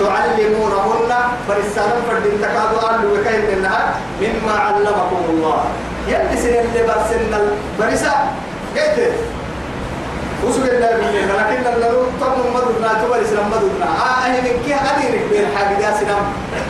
تعلمونهن 0.00 1.12
فرسالة 1.48 2.00
فردينتا 2.10 2.46
كادوا 2.46 2.78
قالوا 2.78 3.18
وكاين 3.18 3.44
النهار 3.58 3.94
مما 4.20 4.52
علمكم 4.52 5.20
الله. 5.30 5.64
يلي 6.08 6.36
سن 6.42 6.48
اللي 6.48 6.82
برسلنا 6.88 7.38
البرسة 7.80 8.12
قلت 8.76 8.98
الله 10.52 10.60
بالله 10.62 10.90
لكن 11.50 11.80
لو 11.80 12.04
طب 12.20 12.34
مدنا 12.54 12.92
تبرس 13.02 13.32
لما 13.32 13.56
مدنا 13.56 13.88
أنا 14.26 14.40
من 14.40 14.62
كي 14.66 14.74
أديرك 14.74 15.24
بين 15.30 15.46
حاجة 15.56 15.74
دا 15.80 15.96
سنام 16.00 16.22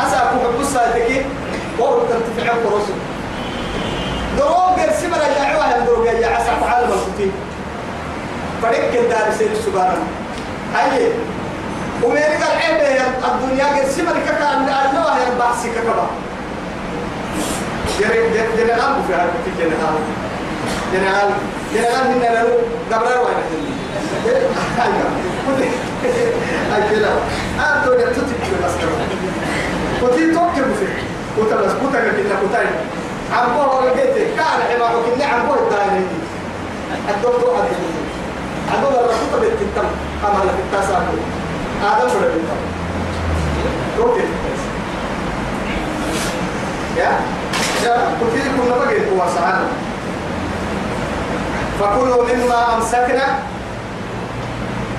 أسأكو 0.06 0.36
بقصة 0.44 0.90
تكي 0.94 1.22
وهو 1.78 1.98
تنتفع 1.98 2.52
برسل 2.52 2.98
دروب 4.38 4.78
يرسم 4.78 5.14
رجعوها 5.14 5.76
الدروب 5.78 6.04
يا 6.06 6.28
عسى 6.28 6.50
تعالى 6.60 6.86
مكتي 6.86 7.30
فريق 8.62 9.00
الدار 9.02 9.32
سير 9.38 9.50
السبارة 9.52 9.98
هاي. 10.74 11.08
وميرك 12.02 12.40
العيب 12.52 12.96
يا 12.96 13.06
الدنيا 13.28 13.66
يرسم 13.76 14.04
لك 14.04 14.24
كان 14.24 14.68
الله 14.90 15.18
يا 15.18 15.38
بحسي 15.38 15.68
كبا 15.68 16.06
جري 18.00 18.28
جري 18.34 18.48
جري 18.56 18.74
في 19.06 19.14
هذا 19.14 19.30
الكتير 19.34 19.68
جري 19.68 19.76
جنرال 20.92 21.30
جنرال 21.74 22.04
من 22.10 22.18
نلو 22.22 22.48
قبر 22.92 23.20
واحد 23.22 23.44
أي 26.74 26.82
كلا 26.90 27.08
أنتو 27.58 27.92
جتوتي 27.94 28.34
بس 28.64 28.72
كنتي 30.00 30.34
توكل 30.34 30.74
في 30.78 30.86
كنت 31.36 31.52
بس 31.52 31.72
كنت 31.72 31.96
كنا 31.96 32.36
كنت 32.42 32.56
عم 33.32 33.54
بوه 33.54 33.84
لقيت 33.84 34.14
كان 34.36 34.60
عبارة 34.74 35.02
كنا 35.02 35.24
عم 35.24 35.46
بوه 35.46 35.58
الدائرة 35.58 36.02
الدكتور 37.08 37.56
عبد 37.56 37.94
عدو 38.72 38.88
الرسول 38.88 39.40
بالتتم 39.40 39.88
كما 40.22 40.44
لك 40.44 40.54
التاسع 40.64 40.98
آدم 41.82 42.16
ولا 42.16 42.28
بالتم 42.28 42.60
توكل 43.96 44.28
يا 46.96 47.10
يا 47.84 48.16
كنتي 48.20 48.48
كنا 48.48 48.76
بقيت 48.76 49.02
هو 49.08 49.26
سعادة 49.34 49.66
فكلوا 51.80 52.24
مما 52.24 52.76
أمسكنا 52.76 53.38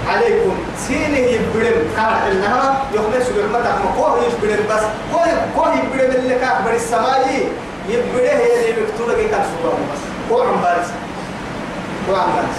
عليكم. 0.07 0.55
سيني 0.87 1.33
يبرم 1.33 1.77
كار 1.95 2.31
إنها 2.31 2.85
يخلص 2.93 3.29
برمتا 3.29 3.79
مكوه 3.85 4.17
يبرم 4.17 4.65
بس. 4.69 4.83
كوه 5.13 5.25
كوه 5.55 5.73
يبرم 5.73 6.11
اللي 6.15 6.35
كان 6.35 6.63
بر 6.65 6.73
السماء. 6.73 7.49
يبره 7.89 8.21
هي 8.21 8.69
اللي 8.69 8.81
مكتوبة 8.81 9.13
كان 9.13 9.43
سبحان 9.43 9.81
بس. 9.93 10.01
كوه 10.29 10.47
عم 10.47 10.61
بارس 10.61 10.87
كوه 12.07 12.17
عم 12.19 12.29
بارس 12.35 12.57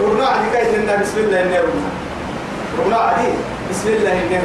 ربنا 0.00 0.26
عدي 0.26 0.50
كاي 0.52 0.76
لنا 0.76 0.96
بسم 0.96 1.18
الله 1.18 1.40
ربنا 1.40 1.90
ربنا 2.78 2.96
عدي 2.96 3.28
بسم 3.70 3.88
الله 3.88 4.12
ربنا 4.12 4.42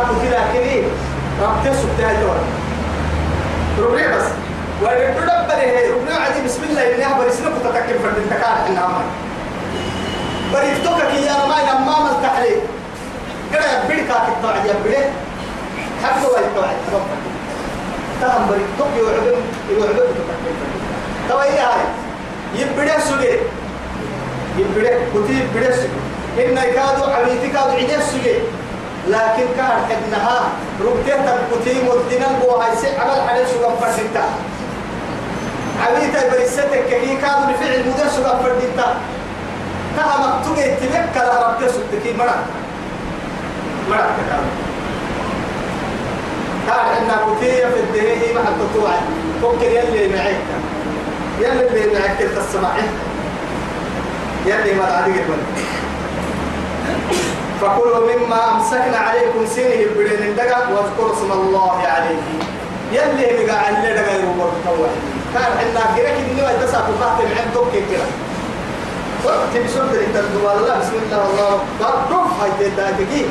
أبو 0.00 0.12
كده 0.22 0.38
كده 0.54 0.82
ربنا 1.42 1.72
سبتها 1.82 2.12
يوم 2.20 2.38
ربنا 3.78 4.16
بس. 4.16 4.24
ربنا 4.82 5.60
هي 5.60 5.90
ربنا 5.90 6.14
عدي 6.14 6.40
بسم 6.44 6.62
الله 6.70 6.94
إنه 6.94 7.18
برسنا 7.18 7.48
كتتكلم 7.50 7.98
فرد 8.02 8.16
التكال 8.18 8.56
إنها 8.68 8.86
ما. 8.88 9.02
بريفتوك 10.54 11.00
كي 11.12 11.22
يا 11.26 11.32
ما 11.48 11.58
ينما 11.62 11.98
من 12.04 12.22
تحليل 12.22 12.60
كده 13.52 13.64
يبدك 13.84 14.10
التوعد 14.28 14.64
يبدك 14.66 15.10
حقه 16.02 16.38
التوعد 16.38 16.76
تهم 18.20 18.46
بريفتوك 18.48 18.88
يوعدم 18.98 19.40
يوعدم 19.70 20.08
تو 21.28 21.38
هي 21.38 21.58
هاي؟ 21.58 21.84
يبدك 22.54 22.98
سجى 23.00 23.32
يبدك 24.58 24.98
كتير 25.14 25.44
يبدك 25.44 25.74
سجى 25.74 25.88
إن 26.46 26.54
كادوا 26.54 27.06
عبيتك 27.14 27.52
كادوا 27.52 27.72
عيدك 27.72 28.00
سجى 28.02 28.34
لكن 29.08 29.46
كان 29.56 29.72
حدنها 29.88 30.40
ربته 30.80 31.16
تنقتي 31.16 31.74
مدنا 31.82 32.28
بوهاي 32.42 32.76
سي 32.76 32.88
عمل 32.96 33.28
حدث 33.28 33.52
شو 33.52 33.76
فرسنتا 33.80 34.24
عبيتا 35.86 36.30
بريستك 36.30 36.84
كي 36.90 37.16
كانوا 37.16 37.46
بفعل 37.48 37.84
مدرس 37.88 38.16
شو 38.16 38.22
فرسنتا 38.22 38.96
تها 39.96 40.16
مكتوب 40.22 40.58
اتبك 40.58 41.04
كلا 41.14 41.48
ربته 41.48 41.68
سبتكي 41.72 42.12
مرا 42.18 42.36
مرا 43.90 44.06
كلام 44.16 44.44
كان 46.66 46.78
عندنا 46.96 47.16
كتير 47.16 47.70
في 47.70 47.80
الدنيا 47.80 48.34
ما 48.34 48.40
حد 48.46 48.52
تطوع 48.60 48.90
ممكن 49.42 49.66
يلي 49.66 50.08
معك 50.16 50.57
يلي 51.40 51.68
اللي 51.84 51.98
معك 52.00 52.18
تسمعه 52.18 52.76
يلي 54.46 54.74
ما 54.74 54.84
تعدي 54.86 55.20
فكلوا 57.60 58.16
مما 58.16 58.52
أمسكنا 58.56 58.96
عليكم 58.98 59.46
سنه 59.56 59.74
البرين 59.74 60.22
الدقا 60.30 60.58
واذكروا 60.68 61.12
اسم 61.12 61.32
الله 61.32 61.82
عليه. 61.86 62.20
يلي 62.92 63.46
بقى 63.46 63.68
اللي 63.70 63.94
دقا 63.94 64.12
يروبر 64.16 64.50
تطوع 64.64 64.88
كان 65.34 65.42
عندنا 65.58 65.80
قرأك 65.96 66.14
إنه 66.30 66.50
يتسع 66.50 66.78
في 66.86 66.92
بعض 67.00 67.20
العين 67.20 67.50
دوك 67.54 67.72
كده 67.72 68.04
وقت 69.24 69.64
بسرد 69.64 69.94
التردو 69.94 70.38
الله 70.38 70.78
بسم 70.78 70.92
الله 71.06 71.26
الله 71.30 71.60
أكبر 71.80 72.00
دوف 72.10 72.42
هاي 72.42 72.50
تدادكي 72.70 73.26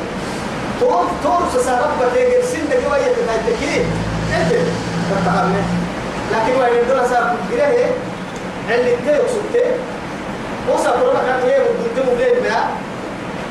تور 0.80 1.06
تور 1.24 1.40
سسارب 1.56 1.90
بتيجي 2.02 2.42
سن 2.42 2.70
دقا 2.70 2.98
يتدادكي 2.98 3.82
انت 4.38 4.54
تتعامل 5.12 5.64
لكن 6.32 6.60
وين 6.62 6.74
يدرس 6.84 7.14
قرأه 7.14 7.90
اللي 8.70 8.96
تيو 9.06 9.24
سبته 9.28 9.66
وصل 10.74 10.92
كورونا 11.00 11.20
كان 11.28 11.50
إيه 11.50 11.60
ودنتم 11.62 12.18
ليه 12.18 12.42
بقى. 12.50 12.64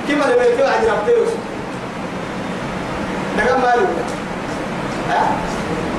كما 0.09 0.25
لما 0.35 0.45
يتوى 0.45 0.67
عند 0.67 0.85
ربطي 0.89 1.13
يوسف 1.19 1.37
نقام 3.39 3.61
مالو 3.61 3.87
ها؟ 5.11 5.23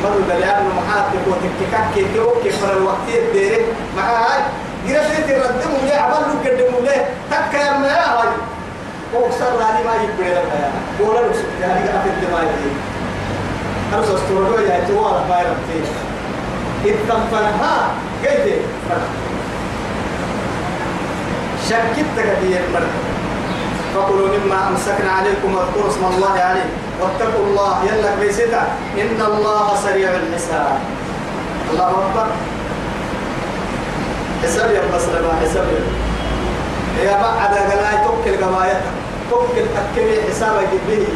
مرو 0.04 0.20
دليان 0.30 0.66
ومحاك 0.66 1.06
وتككك 1.28 1.94
كيكي 1.96 2.20
وكي 2.20 2.50
فر 2.50 2.78
الوقت 2.78 2.98
الديري. 3.08 3.66
مع 3.98 4.04
هاي 4.04 4.42
جرسي 4.88 5.22
تردموا 5.22 5.80
ليه؟ 5.86 5.96
عملوا 5.96 6.40
قدموا 6.46 6.82
ليه؟ 6.82 7.10
تكا 7.32 7.58
يا 7.58 7.78
ما 7.78 7.88
هاي. 7.88 8.28
وكسر 9.16 9.46
لاني 9.60 9.84
ما 9.88 9.94
يبقى 10.04 10.34
لك 10.36 10.52
يا 10.54 10.72
بولا 11.00 11.20
لك 11.20 11.36
سبتاني 11.36 11.90
قافل 11.90 12.10
دماء 12.22 12.44
يدي 12.44 12.72
أرسل 13.96 14.16
استورو 14.16 14.60
يا 14.60 14.84
توارا 14.88 15.26
ما 15.30 15.36
يربطي 15.40 15.90
إذ 16.86 16.96
تنفنها 17.10 17.76
قيدي 18.26 18.56
شكت 21.70 22.06
تقدير 22.18 22.62
مرة 22.74 22.94
فكلوا 23.96 24.28
مما 24.38 24.68
أمسكنا 24.68 25.12
عليكم 25.12 25.56
واذكروا 25.56 25.90
اسم 25.90 26.06
الله 26.16 26.40
عليه. 26.40 26.70
واتقوا 27.02 27.46
الله. 27.48 27.84
يلا 27.86 28.16
بيسيتا 28.20 28.68
إن 28.98 29.22
الله 29.22 29.76
سريع 29.84 30.10
الحساب. 30.10 30.80
الله 31.72 31.90
أكبر. 31.90 32.28
حساب 34.44 34.72
يا 34.72 34.82
بس 34.96 35.04
لما 35.04 35.34
حساب. 35.42 35.66
يا 37.04 37.14
بعد 37.22 37.54
قلاي 37.58 37.98
توكل 38.06 38.46
قبايا 38.46 38.82
توكل 39.30 39.66
تكمي 39.76 40.18
حسابك 40.30 40.72
به 40.88 41.08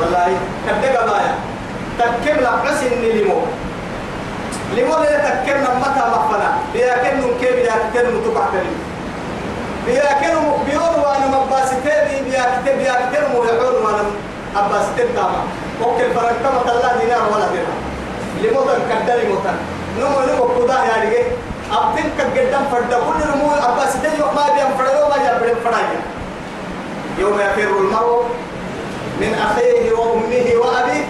والله 0.00 0.28
كد 0.66 0.84
قبايا 0.96 1.34
تكمل 1.98 2.42
لعس 2.42 2.82
إني 2.82 3.24
لا 4.74 5.44
تكمل 5.44 5.76
متى 5.80 6.04
مفنا 6.12 6.58
بيأكل 6.72 7.20
كيف 7.40 7.54
بيأكل 7.54 8.14
متبع 8.14 8.44
كريم 8.52 8.78
بيأكلوا 9.86 10.58
بيون 10.66 10.94
وأنا 11.04 11.26
مباستين 11.26 12.24
بيأكل 12.24 12.76
بيأكل 12.78 13.24
ويحون 13.36 13.74
وأنا 13.84 14.04
مباستين 14.56 15.06
تاما 15.14 15.42
وكل 15.82 16.14
فرق 16.14 16.32
كما 16.42 16.60
تلا 16.72 16.96
دينار 16.96 17.22
ولا 17.32 17.46
درهم. 17.46 17.78
لموتن 18.42 18.80
كدري 19.06 19.28
موتن 19.28 19.56
نمو 20.00 20.20
نمو 20.20 20.48
كدا 20.48 20.74
يا 20.74 20.96
رجع 21.02 21.22
أبتين 21.72 22.10
كجدام 22.18 22.64
فردا 22.72 22.98
كل 22.98 23.28
نمو 23.34 23.50
أباستين 23.54 24.10
يوم 24.20 24.34
ما 24.34 24.54
بيام 24.54 24.70
فردا 24.78 25.08
ما 25.08 25.24
جاب 25.24 25.56
فرايا 25.64 26.00
يوم 27.18 27.40
يفر 27.40 27.78
المرء 27.78 28.24
من 29.20 29.34
أخيه 29.50 29.92
وأمه 29.92 30.46
وأبيه. 30.60 31.04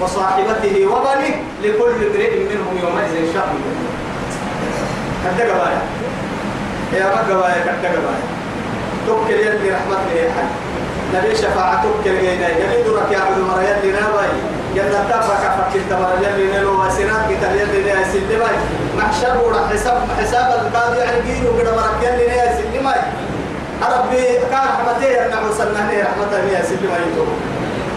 وصاحبته 0.00 0.86
وبنيه 0.86 1.34
لكل 1.62 2.06
امرئ 2.06 2.38
منهم 2.50 2.78
يومئذ 2.82 3.32
شأن 3.34 3.58
كذا 5.38 5.52
قبايا 5.54 5.80
يا 6.92 7.10
رب 7.10 7.30
قبايا 7.30 7.54
كذا 7.64 7.90
قبايا 7.90 8.22
توكل 9.06 9.34
يلي 9.34 9.70
رحمة 9.70 9.96
لي 10.14 10.30
حد 10.32 10.48
نبي 11.14 11.36
شفاعة 11.36 11.82
توكل 11.82 12.18
جينا 12.20 12.48
يلي 12.48 12.82
درك 12.82 13.12
يا 13.12 13.18
عبد 13.18 13.38
المرا 13.38 13.62
يلي 13.62 13.92
نابي. 13.92 14.56
يلا 14.74 15.00
تبرك 15.04 15.44
فكر 15.58 15.80
تمر 15.90 16.12
يلي 16.22 16.58
نلو 16.58 16.86
وسنات 16.86 17.24
كتر 17.30 17.50
يلي 17.56 17.82
نيا 17.84 18.04
سلمي 18.12 18.36
محشر 18.98 19.38
ولا 19.44 19.68
حساب 19.68 20.02
حساب 20.20 20.48
القاضي 20.60 21.02
عن 21.02 21.20
جيل 21.26 21.46
وقد 21.46 21.68
مرك 21.76 22.02
يلي 22.02 22.26
نيا 22.26 22.56
سلمي 22.56 22.92
ربي 23.82 24.24
كان 24.50 24.66
رحمته 24.68 25.26
أن 25.26 25.48
وصلنا 25.48 25.90
رحمته 25.90 26.44
نيا 26.44 26.62
سلمي 26.62 26.88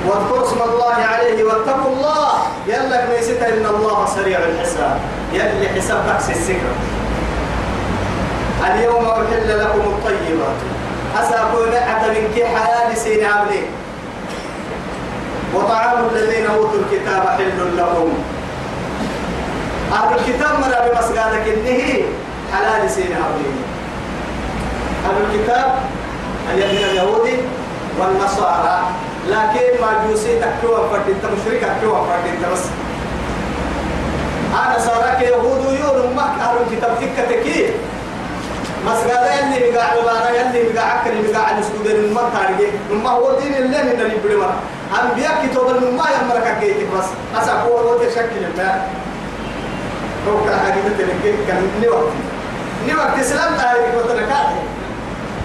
واذكروا 0.10 0.48
اسم 0.48 0.62
الله 0.62 0.96
عليه 1.14 1.44
واتقوا 1.44 1.92
الله. 1.94 2.34
يلا 2.68 3.06
كنيسة 3.06 3.48
إن 3.48 3.66
الله 3.66 4.06
سريع 4.16 4.40
الحساب. 4.40 5.00
يلي 5.34 5.70
حساب 5.76 6.04
تحسي 6.08 6.32
السكر. 6.32 6.74
اليوم 8.66 9.06
أحل 9.06 9.60
لكم 9.60 9.80
الطيبات. 9.80 10.60
أسأكون 11.20 11.70
من 12.10 12.32
كي 12.36 12.46
حلال 12.46 12.98
سين 12.98 13.26
عبلي 13.26 13.64
وطعام 15.54 16.10
الذين 16.12 16.46
أوتوا 16.46 16.80
الكتاب 16.80 17.28
حل 17.28 17.78
لهم. 17.78 18.14
أهل 19.94 20.20
الكتاب 20.20 20.60
مرة 20.60 20.90
بمسقالك 20.90 21.46
إنه 21.48 22.04
حلال 22.54 22.90
سين 22.90 23.14
عبلي 23.14 23.52
أهل 25.06 25.18
الكتاب 25.26 25.76
الذين 26.54 26.84
اليهودي 26.84 27.38
والنصارى. 28.00 28.82
لكن 29.28 29.82
ما 29.82 30.08
جوسي 30.10 30.40
تكتوى 30.40 30.90
فرد 30.92 31.10
انت 31.10 31.26
مشرك 31.26 31.60
تكتوى 31.62 31.96
فرد 32.08 32.26
انت 32.36 32.54
بس. 32.54 32.64
أنا 34.54 34.80
صارك 34.80 35.22
يهود 35.22 35.80
يور 35.80 36.08
مك 36.16 36.42
أهل 36.42 36.58
الكتاب 36.68 36.98
تكتكي 37.02 37.66
مسجد 38.86 39.56
يلي 39.56 39.72
بقى 39.72 39.90
عبارة 39.92 40.30
يلي 40.30 40.74
بقى 40.74 40.92
عكر 41.00 41.12
بقى 41.32 41.46
على 41.46 41.64
سكود 41.64 41.88
الماء 41.88 42.30
تارجع 42.34 42.70
الماء 42.92 43.14
هو 43.14 43.40
دين 43.40 43.54
اللي 43.56 43.84
من 43.84 44.02
اللي 44.02 44.16
بدما 44.26 44.54
أنبياء 45.04 45.48
كتب 45.48 45.68
الماء 45.84 46.08
يمرك 46.24 46.58
كيت 46.60 46.76
بس. 46.98 47.06
أسأقول 47.44 47.82
هو 47.88 47.98
تشكل 47.98 48.44
الماء 48.52 48.90
هو 50.28 50.38
كحديث 50.46 50.84
تلقي 50.98 51.34
كان 51.48 51.62
نوقت. 51.84 52.14
نوقت 52.90 53.20
إسلام 53.20 53.54
تاريخ 53.58 53.96
وتركات 54.06 54.48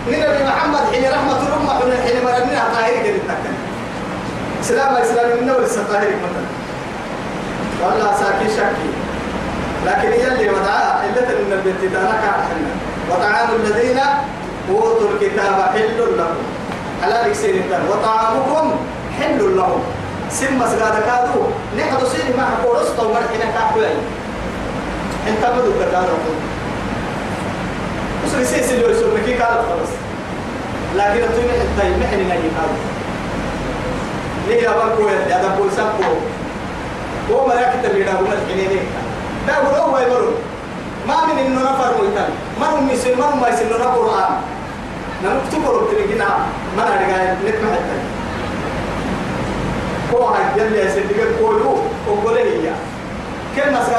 نبي 0.08 0.44
محمد 0.44 0.80
حين 0.92 1.04
رحمة 1.12 1.42
الأمة 1.48 1.80
حين 2.04 2.24
مرنها 2.24 2.64
طاهر 2.74 3.04
كده 3.04 3.18
تكن 3.28 3.54
إسلام 4.60 4.94
إسلام 4.94 5.40
من 5.40 5.46
نور 5.46 5.62
السطاهر 5.62 6.08
مثلا. 6.24 6.48
والله 7.82 8.14
ساكي 8.16 8.48
شكي 8.56 8.90
لكن 9.86 10.12
يلي 10.12 10.50
ودعاء 10.50 11.08
إلا 11.08 11.20
من 11.20 11.52
البيت 11.52 11.92
دارك 11.92 12.20
حنا 12.20 12.72
وطعام 13.10 13.48
الذين 13.54 14.00
أوتوا 14.70 15.08
الكتاب 15.10 15.70
حل 15.74 15.98
لهم. 16.18 16.36
على 17.02 17.28
لكسين 17.28 17.62
وطعامكم 17.90 18.76
حل 19.20 19.56
لهم. 19.56 19.82
سم 20.30 20.58
مسجد 20.58 20.94
كادو. 21.06 21.42
نحن 21.78 22.06
سيني 22.12 22.36
ما 22.36 22.44
حكو 22.46 22.72
رسطة 22.72 23.06
ومرحنا 23.06 23.52
كاحوي 23.54 23.86
انت 25.28 25.46
بدو 25.56 25.72
كدارو 25.80 26.16
وصل 28.26 28.40
يسيس 28.40 28.72
اللي 28.72 28.90
يسوي 28.90 29.20
كي 29.26 29.34
قال 29.34 29.54
خلاص 29.68 29.88
لكن 30.96 31.22
أتوني 31.24 31.52
حتى 31.52 31.86
يمحن 31.88 32.20
نجي 32.20 32.48
هذا. 32.56 32.76
ليه 34.48 34.68
بكو 34.68 35.08
يا 35.08 35.42
ده 35.42 35.48
بول 35.48 35.72
سبكو 35.72 36.12
هو 37.30 37.46
ما 37.46 37.54
يكتب 37.54 37.82
تبي 37.92 38.02
ده 38.02 38.12
هو 38.12 38.26
الحنين 38.26 38.80
ده 39.46 39.54
هو 39.54 39.90
هو 39.92 39.98
إنه 41.46 41.60
نفر 41.60 42.02
ميتان 42.02 42.28
ما 42.60 42.66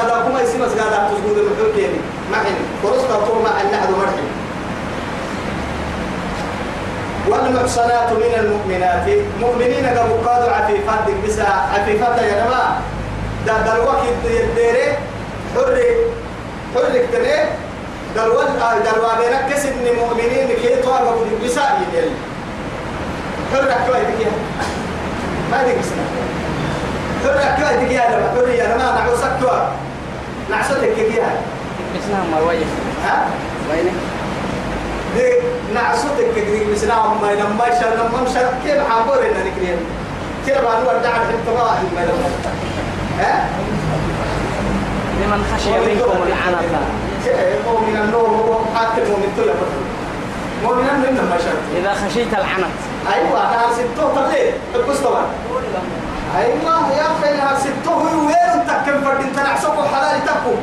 له 0.08 0.22
كل 0.28 0.46
مسجد 0.46 0.60
مسجد 0.60 0.78
تسجد 1.10 1.38
المحل 1.38 1.90
ما 1.90 2.15
حين 2.44 2.56
فرصة 2.82 3.42
ما 3.44 3.50
أن 3.60 3.66
نحن 3.72 3.92
مرحي. 3.92 4.26
والمحصنات 7.28 8.12
من 8.12 8.32
المؤمنات. 8.40 9.06
مؤمنين 9.40 9.86
قبل 9.86 10.28
قادوا 10.28 10.50
عفيفات 10.52 11.04
بس 11.26 11.38
عفيفات 11.74 12.18
يا 12.22 12.44
جماعة. 12.44 12.80
ده 13.46 13.58
ده 13.66 13.76
الوقت 13.76 14.02
يديري 14.24 14.86
حر 15.54 15.78
حر 16.74 16.90
كتير 16.90 17.44
دلوال 18.16 18.46
دلوا 18.84 19.14
بينك 19.18 19.52
كسب 19.52 19.72
مؤمنين 20.00 20.48
كي 20.62 20.76
تو 20.82 20.90
قبل 20.92 21.26
بس 21.44 21.58
يديري. 21.58 22.10
حر 23.52 23.64
كوي 23.86 24.00
دقيقة 24.00 24.30
ما 25.50 25.62
دقيقة 25.62 25.82
حر 27.24 27.38
كوي 27.58 27.86
دقيقة 27.86 28.08
لما 28.16 28.28
حر 28.34 28.48
يا 28.48 28.74
جماعة. 28.74 28.98
نعوسك 28.98 29.32
تو 29.40 29.48
نعسوتك 30.50 30.94
كيكيها 30.96 31.30
اسمها 31.98 32.24
مروية. 32.40 32.64
ها؟ 33.04 33.26
وينك؟ 33.70 33.92
دي 35.16 35.22
كيكيها 36.34 36.72
بس 36.74 36.84
نعم 36.84 37.22
ما 37.22 37.26
لما 37.32 37.80
شر 37.80 37.90
لما 37.94 38.28
شر 38.34 38.48
كيف 38.64 38.90
عبور 38.92 39.18
إن 39.18 39.46
نكريم 39.46 39.78
كيف 40.46 40.58
أنا 40.58 40.80
ودع 40.80 41.10
الحتة 41.10 41.50
ما 41.96 42.00
لما 42.00 42.28
ها؟ 43.18 43.48
لمن 45.20 45.44
خشي 45.56 45.70
منكم 45.70 46.22
العنة 46.26 46.58
مؤمن 47.66 47.96
النور 48.04 48.28
هو 48.28 48.58
حاكم 48.78 49.10
مؤمن 49.10 49.32
تلا 49.36 49.52
مؤمن 50.64 50.88
النور 50.88 51.10
لما 51.24 51.36
شر 51.38 51.78
إذا 51.80 51.94
خشيت 51.94 52.28
العنت 52.34 52.76
أيوة 53.14 53.54
أنا 53.54 53.72
ستة 53.74 54.14
طلع 54.14 54.36
تبص 54.74 54.98
طبعا 54.98 55.22
أيوة 56.36 56.92
يا 56.96 57.02
أخي 57.02 57.34
أنا 57.34 57.58
هو 57.64 58.26
وين؟ 58.26 58.66
تكم 58.66 59.04
فرد 59.04 59.20
أنت 59.20 59.38
نعسوك 59.38 59.74
حلال 59.94 60.24
تكو 60.26 60.54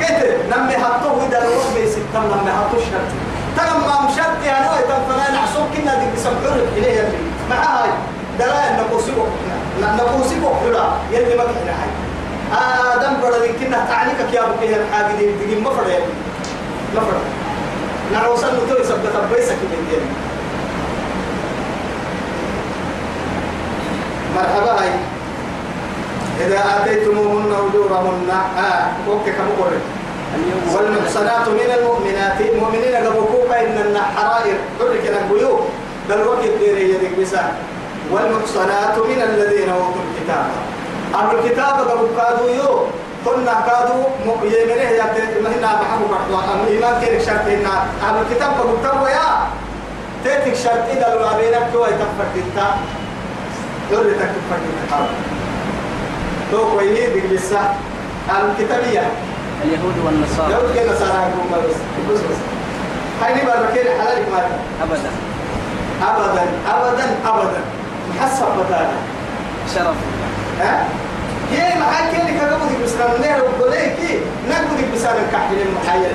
كده 0.00 0.56
نمي 0.56 0.74
هاتوه 0.74 1.26
إذا 1.28 1.38
الوقت 1.38 1.66
بيستم 1.76 2.02
نمي 2.16 2.50
هاتوش 2.50 2.82
شرط 2.90 3.10
ترى 3.56 3.78
ما 3.86 4.06
مشت 4.06 4.44
يا 4.46 4.56
نوي 4.64 4.82
تنفنا 4.88 5.30
نعسوك 5.30 5.68
كنا 5.76 5.94
دي 5.94 6.06
بسمعور 6.16 6.56
إليه 6.76 6.92
يلي 6.92 7.18
مع 7.50 7.56
هاي 7.56 7.90
دلا 8.38 8.82
نقوسيبو 8.82 9.24
نقوسيبو 9.82 10.48
حلا 10.54 10.84
يلي 11.12 11.36
ما 11.36 11.44
كنا 11.44 11.74
هاي 11.80 11.90
آدم 12.94 13.14
بدل 13.22 13.46
كنا 13.60 13.84
تعنيك 13.88 14.34
يا 14.34 14.40
أبو 14.44 14.52
كيه 14.60 14.76
الحاجة 14.76 15.16
دي 15.16 15.32
دي 15.46 15.60
ما 15.60 15.70
فرد 15.70 15.88
يلي 15.88 16.04
ما 16.94 17.00
فرد 17.00 17.24
نعوسن 18.12 18.48
نتوي 18.48 18.84
سبت 18.84 19.12
بيسك 19.34 19.52
من 19.52 19.86
دي 19.90 19.96
مرحبا 24.36 24.80
هاي. 24.82 24.90
إذا 26.46 26.60
آتيتموهن 26.76 27.52
أجورهن 27.52 28.30
آه 28.58 28.84
أوكي 29.08 29.32
كم 29.32 29.48
قرر 29.58 29.80
والمحصنات 30.74 31.48
من 31.48 31.70
المؤمنات 31.78 32.40
المؤمنين 32.40 32.94
قبوكوك 32.96 33.50
إن 33.50 33.76
الحرائر 33.78 34.56
حرك 34.78 35.04
البيوت 35.22 35.62
بل 36.08 36.20
وقت 36.26 36.44
ديري 36.58 36.90
يدك 36.90 37.18
بسان. 37.20 37.52
والمحصنات 38.10 38.98
من 38.98 39.22
الذين 39.22 39.68
أوتوا 39.68 40.02
الكتاب. 40.10 40.46
أهل 41.14 41.38
الكتاب 41.38 41.74
قبوكادو 41.88 42.48
يو 42.48 42.86
كنا 43.24 43.54
كادو 43.66 43.98
يمنه 44.44 44.90
يا 44.90 45.06
مهنا 45.44 45.70
محمد 45.82 46.10
مرحبا 46.10 46.68
إيمان 46.68 47.00
كيرك 47.00 47.20
شرطنا 47.22 47.74
أهل 48.02 48.16
الكتاب 48.22 48.50
قبوكادو 48.60 49.06
يا. 49.06 49.28
تيتك 50.24 50.56
شرط 50.56 50.84
إذا 50.90 51.14
لو 51.14 51.28
أبينك 51.28 51.64
كوا 51.72 51.86
يتفرد 51.86 52.34
إنت. 52.36 52.58
دول 56.52 56.60
تكفرد 56.60 56.70
انت 56.70 56.70
تو 56.70 56.76
كويني 56.76 57.06
بالبسة 57.14 57.60
الكتابية 58.30 59.02
اليهود 59.64 59.94
والنصارى. 60.04 60.52
لو 60.52 60.74
كان 60.74 60.98
صار 60.98 61.08
يكون 61.08 61.58
بس 61.58 61.76
بس 62.10 62.20
بس. 62.20 62.36
هاي 63.22 63.34
نبى 63.34 63.42
المكان 63.42 64.00
حلالك 64.00 64.26
ما 64.32 64.38
أبدا. 64.82 65.10
أبدا 66.02 66.42
أبدا 66.68 67.04
أبدا. 67.26 67.60
محسب 68.16 68.44
بتاعنا. 68.66 68.96
شرف. 69.74 69.96
ها؟ 70.60 70.86
هي 71.52 71.80
معاك 71.80 72.20
اللي 72.20 72.40
كانوا 72.40 72.58
بدك 72.58 72.84
بس 72.84 72.94
لما 72.94 73.26
نهر 73.26 73.42
وقوليك 73.42 73.96
نقول 74.48 74.78
لك 74.78 74.88
بس 74.94 75.04
أنا 75.04 75.22
كحل 75.32 75.54
المحيل 75.60 76.14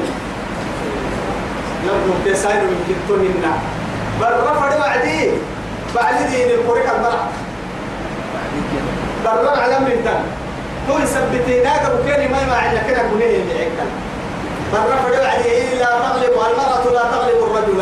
لو 1.88 1.94
كنت 1.94 2.36
ساير 2.36 2.64
يمكن 2.64 2.96
تهنا 3.10 3.54
بل 4.22 4.44
رفع 4.44 4.80
وعدي 4.80 5.32
بعد 5.96 6.16
دين 6.30 6.50
القرية 6.50 6.96
المرأة. 6.96 7.28
برر 9.26 9.60
على 9.60 9.80
من 9.80 10.02
تان 10.06 10.24
تو 10.88 11.00
يثبتينا 11.00 11.74
قبل 11.74 12.10
كان 12.10 12.32
ما 12.32 12.46
ما 12.46 12.56
عندنا 12.56 12.84
كده 12.88 13.02
كليه 13.14 13.38
يدعيك 13.38 13.72
برر 14.74 14.98
فدوا 15.04 15.26
عليه 15.28 15.80
لا 15.80 15.86
تغلب 15.86 16.34
المرأة 16.34 16.94
لا 16.94 17.04
تغلب 17.12 17.38
الرجل. 17.44 17.82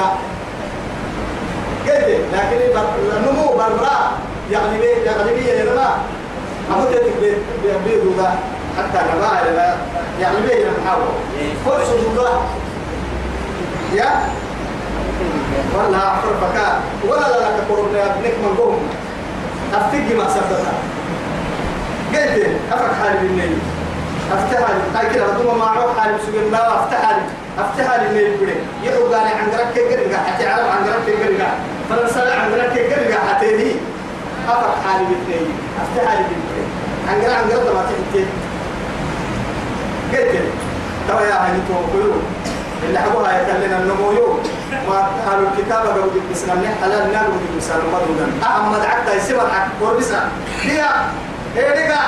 قد 1.88 2.10
لكن 2.34 2.60
النمو 3.18 3.48
برا 3.58 4.12
يعني 4.52 4.78
بيه 4.78 5.12
يغلبية 5.12 5.52
يا 5.52 5.66
جماعة. 5.66 5.98
أبو 6.72 6.84
تيتك 6.86 7.14
بيدو 7.86 8.12
ده. 8.18 8.30
حتى 8.78 9.06
نباع 9.16 9.42
يعني 10.22 10.36
بيه 10.48 10.66
نحاول 10.86 11.08
فرص 11.66 11.90
الله 11.90 12.42
يا؟ 13.94 14.10
أحرف 15.96 16.44
فكان 16.44 16.76
ولا 17.08 17.20
لا 17.20 17.38
لك 17.38 17.64
قرب 17.70 17.96
ابنك 17.96 18.34
من 18.44 18.56
قوم. 18.58 18.90
أفتقي 19.74 20.16
ما 20.18 20.30
سبتها 20.30 20.74
قلت 22.14 22.48
أفك 22.72 22.92
حالي 23.02 23.18
بالنيل 23.20 23.58
أفتح 24.34 24.60
لي 24.70 24.98
هاي 25.00 25.14
كده 25.16 25.26
بدو 25.28 25.52
ما 25.52 25.64
أعرف 25.64 26.00
حالي 26.00 26.14
بسوق 26.18 26.52
ما 26.52 26.76
أفتح 26.84 27.10
لي 27.10 27.22
أفتح 27.64 27.96
لي 28.00 28.08
النيل 28.10 28.38
بدي 28.38 28.54
يحب 28.84 29.14
قال 29.14 29.28
عند 29.42 29.54
رك 29.60 29.74
كرجع 29.74 30.18
حتى 30.18 30.48
عرب 30.48 30.66
عند 30.70 30.88
رك 30.88 31.06
كرجع 31.18 31.48
فرنسا 31.90 32.20
عند 32.42 32.54
رك 32.54 32.74
كرجع 32.74 33.18
حتى 33.34 33.58
دي 33.58 33.72
أفك 34.50 34.74
حالي 34.88 35.06
بالنيل 35.06 35.48
أفتح 35.82 36.12
لي 36.14 36.24
بالنيل 36.30 36.68
عند 37.10 37.24
رك 37.24 37.36
عند 37.44 37.52
رك 37.52 37.76
ما 37.76 37.82
تحكي 37.84 38.26
قلت 40.14 40.44
ترى 41.08 41.24
يا 41.30 41.36
هاي 41.46 41.52
توقيو 41.70 42.12
اللي 42.88 43.00
حبوها 43.00 43.42
يكلنا 43.42 43.78
النمويو 43.80 44.38
ما 44.90 44.98
أهل 45.28 45.48
الكتاب 45.54 45.88
قالوا 45.88 46.14
دي 46.14 46.20
بسنا. 46.34 46.54
حلال؟ 46.82 47.14
نار 47.14 47.24
ودي 47.30 47.58
بسنا. 47.58 47.78
مدونا 47.78 48.28
أحمد 48.44 48.80
عكتا 48.86 49.16
يسيبر 49.16 49.48
حق 49.50 49.68
قربسا 49.82 50.30
هي 50.62 50.86
هي 51.56 51.62
دقا 51.62 52.04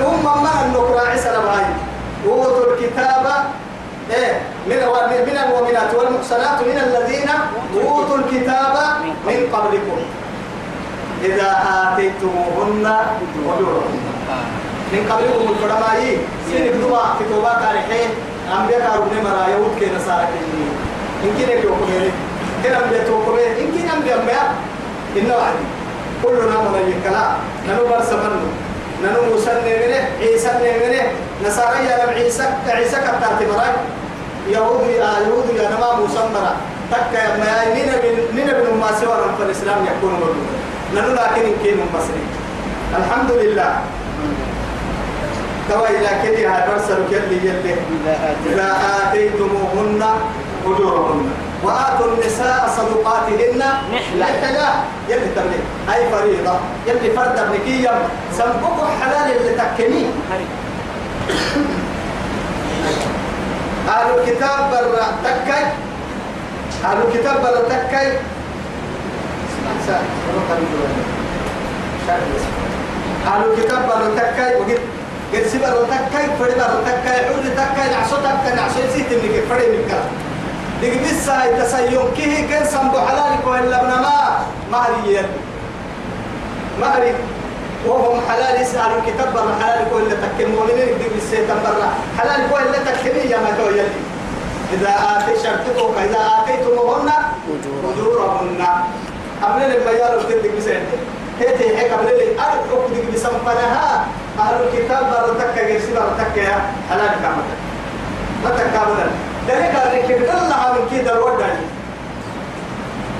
هم 0.00 0.24
ما 0.42 0.64
النقرا 0.66 1.08
عيسى 1.08 1.28
لبهاي 1.28 1.64
أوتوا 2.26 2.72
الكتاب 2.72 3.26
إيه 4.10 4.40
من 4.66 4.76
من 5.26 5.36
المؤمنات 5.44 5.94
والمحصنات 5.94 6.60
من 6.60 6.78
الذين 6.86 7.28
أوتوا 7.74 8.16
الكتاب 8.16 8.76
من 9.26 9.38
قبلكم. 9.52 9.98
إذا 11.24 11.50
آتيتموهن 11.68 12.86
أجورهن 13.36 14.00
من 14.92 15.02
قبلكم 15.10 15.52
الفرمائي 15.52 16.18
سين 16.50 16.72
بدوا 16.72 16.98
في 17.18 17.24
توبة 17.30 17.52
تاريخين 17.52 18.10
أنبياء 18.60 18.80
كاربون 18.80 19.24
مرا 19.24 19.48
يهود 19.48 19.78
كي 19.80 19.86
نصارى 19.96 20.26
كي 20.26 20.64
إنكي 21.24 21.42
نبي 21.56 21.66
وكمي 21.66 22.10
كنا 22.62 23.04
توكمي 23.06 23.46
إنكي 23.46 23.96
أنبياء 23.96 24.18
أنبياء 24.20 24.54
إنه 25.16 25.34
عادي 25.34 25.64
كلنا 26.22 26.56
من 26.62 26.94
الكلام 26.96 27.32
ننو 27.68 27.82
برسمنو 27.90 28.48
ننو 29.02 29.20
موسى 29.30 29.52
نمنه 29.66 30.02
عيسى 30.20 30.50
نمنه 30.62 31.02
نصارى 31.44 31.78
يا 31.86 31.94
رب 32.02 32.12
عيسى 32.18 32.44
عيسى 32.66 32.96
كتات 32.96 33.38
مراي 33.50 33.72
يهود 34.48 34.86
يا 34.90 35.10
يهود 35.26 35.46
يا 35.56 35.68
نما 35.70 35.88
موسى 36.00 36.22
مرا 36.34 36.52
تك 36.92 37.12
يا 37.14 37.36
ما 37.40 37.52
بن 37.74 38.36
نينا 38.36 38.52
بن 38.52 38.78
ما 38.80 38.90
سوى 39.00 39.14
رب 39.26 39.38
الإسلام 39.46 39.78
يكون 39.90 40.12
مرد 40.20 40.40
ننو 40.94 41.12
لكن 41.14 41.42
من 41.78 41.88
مصري. 41.94 42.24
الحمد 42.98 43.30
لله. 43.32 43.72
كما 45.68 45.88
إلى 45.88 46.12
كده 46.22 46.40
هاي 46.52 46.62
برسل 46.68 47.00
كل 47.10 47.32
يلي. 47.32 47.74
إذا 48.46 48.68
آتيتموهن 49.02 50.02
أجورهن. 50.66 51.20
وآتوا 51.64 52.06
النساء 52.14 52.60
صدقاتهن. 52.76 53.62
نحلة. 53.94 54.68
يلي 55.08 55.28
تبني. 55.36 55.58
هاي 55.88 56.10
فريضة. 56.10 56.54
يلي 56.86 57.10
فرد 57.16 57.38
ابنكية 57.38 57.94
سنبوك 58.38 58.78
حلال 59.00 59.36
اللي 59.36 59.52
تكني 59.54 60.04
أهل 63.88 64.18
الكتاب 64.18 64.70
برا 64.70 65.06
تكي 65.24 65.62
أهل 66.84 66.98
الكتاب 67.06 67.36
برا 67.42 67.62
تكي 67.68 68.08
أهل 73.26 73.42
الكتاب 73.52 73.82
برا 73.86 74.14
تكي 74.16 74.54
وقد 74.56 74.78
قد 75.34 75.46
سبر 75.46 75.74
تكاي 75.90 76.26
فرد 76.38 76.54
بر 76.58 76.74
تكاي 76.86 77.18
عود 77.26 77.44
تكاي 77.56 77.88
نعسو 77.90 78.16
تكاي 78.16 78.54
نعسو 78.56 78.78
يسيت 78.80 79.10
منك 79.12 79.44
فرد 79.50 79.68
منك. 79.74 79.92
ديك 80.82 80.98
بسا 81.02 81.44
يتسيون 81.44 82.10
كيه 82.16 82.42
كن 82.50 82.64
سنبو 82.66 82.98
حلالك 82.98 83.46
وإلا 83.46 83.80
ابن 83.80 83.88
ما 84.02 84.18
ما 84.72 84.78
هري 84.78 85.14
يد 85.14 85.30
ما 86.80 86.86
هري 86.96 87.14
وهم 87.86 88.20
حلال 88.28 88.62
يسألوا 88.62 88.98
الكتاب 88.98 89.32
بر 89.34 89.46
حلالك 89.62 89.92
وإلا 89.92 90.14
تكي 90.22 90.44
المؤمنين 90.44 90.98
ديك 90.98 91.12
بسا 91.16 91.36
يتنبر 91.38 91.74
حلالك 92.18 92.48
وإلا 92.54 92.78
تكي 92.86 93.28
يا 93.30 93.38
ما 93.38 93.50
تو 93.58 93.70
يلي 93.70 94.00
إذا 94.72 94.90
آتي 95.12 95.32
شرطكم 95.42 95.92
إذا 96.04 96.20
آتيتموهن 96.38 97.10
أجورهن. 97.90 98.62
قبل 99.42 99.60
لما 99.62 99.90
يالو 99.90 100.20
تدق 100.22 100.56
بسنة 100.58 100.86
هيتي 101.40 101.78
هيك 101.78 101.92
قبل 101.92 102.04
لي 102.06 102.26
أرقك 102.40 102.90
دق 102.94 103.14
بسنفنها 103.14 104.06
أهل 104.38 104.54
الكتاب 104.64 105.04
بردك 105.10 105.54
جرسي 105.68 105.92
بردك 105.94 106.36
يا 106.36 106.58
حلال 106.90 107.10
كامل 107.22 107.46
ما 108.44 108.50
تكابنا 108.50 109.06
ده 109.48 109.54
قال 109.54 109.98
لك 109.98 110.10
الله 110.10 110.54
عن 110.54 110.74
كده 110.98 111.12
الوضع 111.12 111.46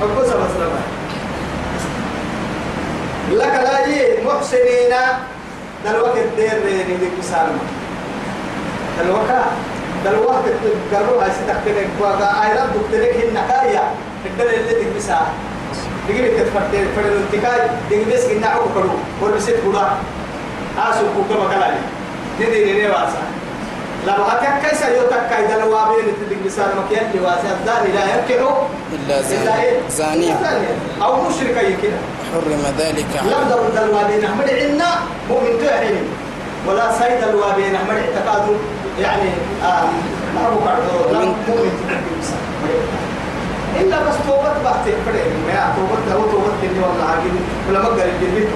أقول 0.02 0.26
سبحان 0.26 0.48
الله 0.56 0.82
لك 3.30 3.54
لا 3.64 3.86
يي 3.86 4.24
محسنين 4.24 4.94
دلوقت 5.84 6.18
دير 6.36 6.62
ريني 6.66 7.08
بسالم 7.20 7.58
دلوقت 9.00 9.44
دلوقت 10.04 10.44
قالوا 10.94 11.22
هاي 11.24 11.30
ستكتنك 11.30 11.88
وقا 12.00 12.44
ايرا 12.44 12.66
دكتنك 12.74 13.24
النكايا 13.24 13.82
الدل 14.26 14.54
اللي 14.54 14.74
دك 14.74 14.96
بسا 14.96 15.20
دقيقة 16.08 16.36
تتفتر 16.42 16.84
فرد 16.96 17.06
الانتكاي 17.06 17.68
دقيقة 17.90 18.14
بس 18.14 18.24
قلنا 18.24 18.46
عقو 18.46 18.64
كرو 18.74 18.90
وربسيت 19.22 19.56
قدا 19.66 19.86
آسو 20.78 21.04
كوكا 21.16 21.40
مكالي 21.44 21.76
دي 22.38 22.44
دي 22.46 22.72
دي 22.72 22.86
واسا 22.88 23.22
لا 24.06 24.18
بحكا 24.20 24.68
كيسا 24.68 24.88
يوتك 24.88 25.22
كاي 25.30 25.46
دلوابين 25.46 26.04
تدك 26.20 26.38
بسا 26.46 26.62
مكيان 26.78 27.10
لواسا 27.14 27.58
الزاني 27.60 27.92
لا 27.92 28.04
يركعو 28.14 28.50
إلا 28.92 29.22
زانية. 29.22 29.80
زانية. 29.90 30.34
أو 31.02 31.16
مشركة 31.28 31.60
يكنا 31.60 31.98
حرم 32.32 32.62
ذلك. 32.78 33.06
على 33.22 33.30
لفظ 33.54 33.76
الوابين 33.84 34.24
أحمد 34.24 34.50
عنا 34.50 34.90
مؤمن 35.30 35.52
تحرم 35.66 36.06
ولا 36.66 36.92
سيد 36.98 37.28
الوابين 37.28 37.74
أحمد 37.74 37.96
اعتقاد 37.96 38.56
يعني 39.00 39.30
آه 39.64 39.88
مؤمن 40.34 41.72
إلا 43.80 43.96
بس 44.02 44.14
توبة 44.28 44.52
بحث 44.64 44.84
فريق 45.06 45.26
ما 45.48 45.74
توبة 45.76 46.14
هو 46.16 46.30
توبة 46.30 46.52
اللي 46.62 46.80
والله 46.80 47.04
عاقل. 47.04 47.30
ولا 47.68 47.78
قال 47.78 48.00
الجبيت 48.00 48.48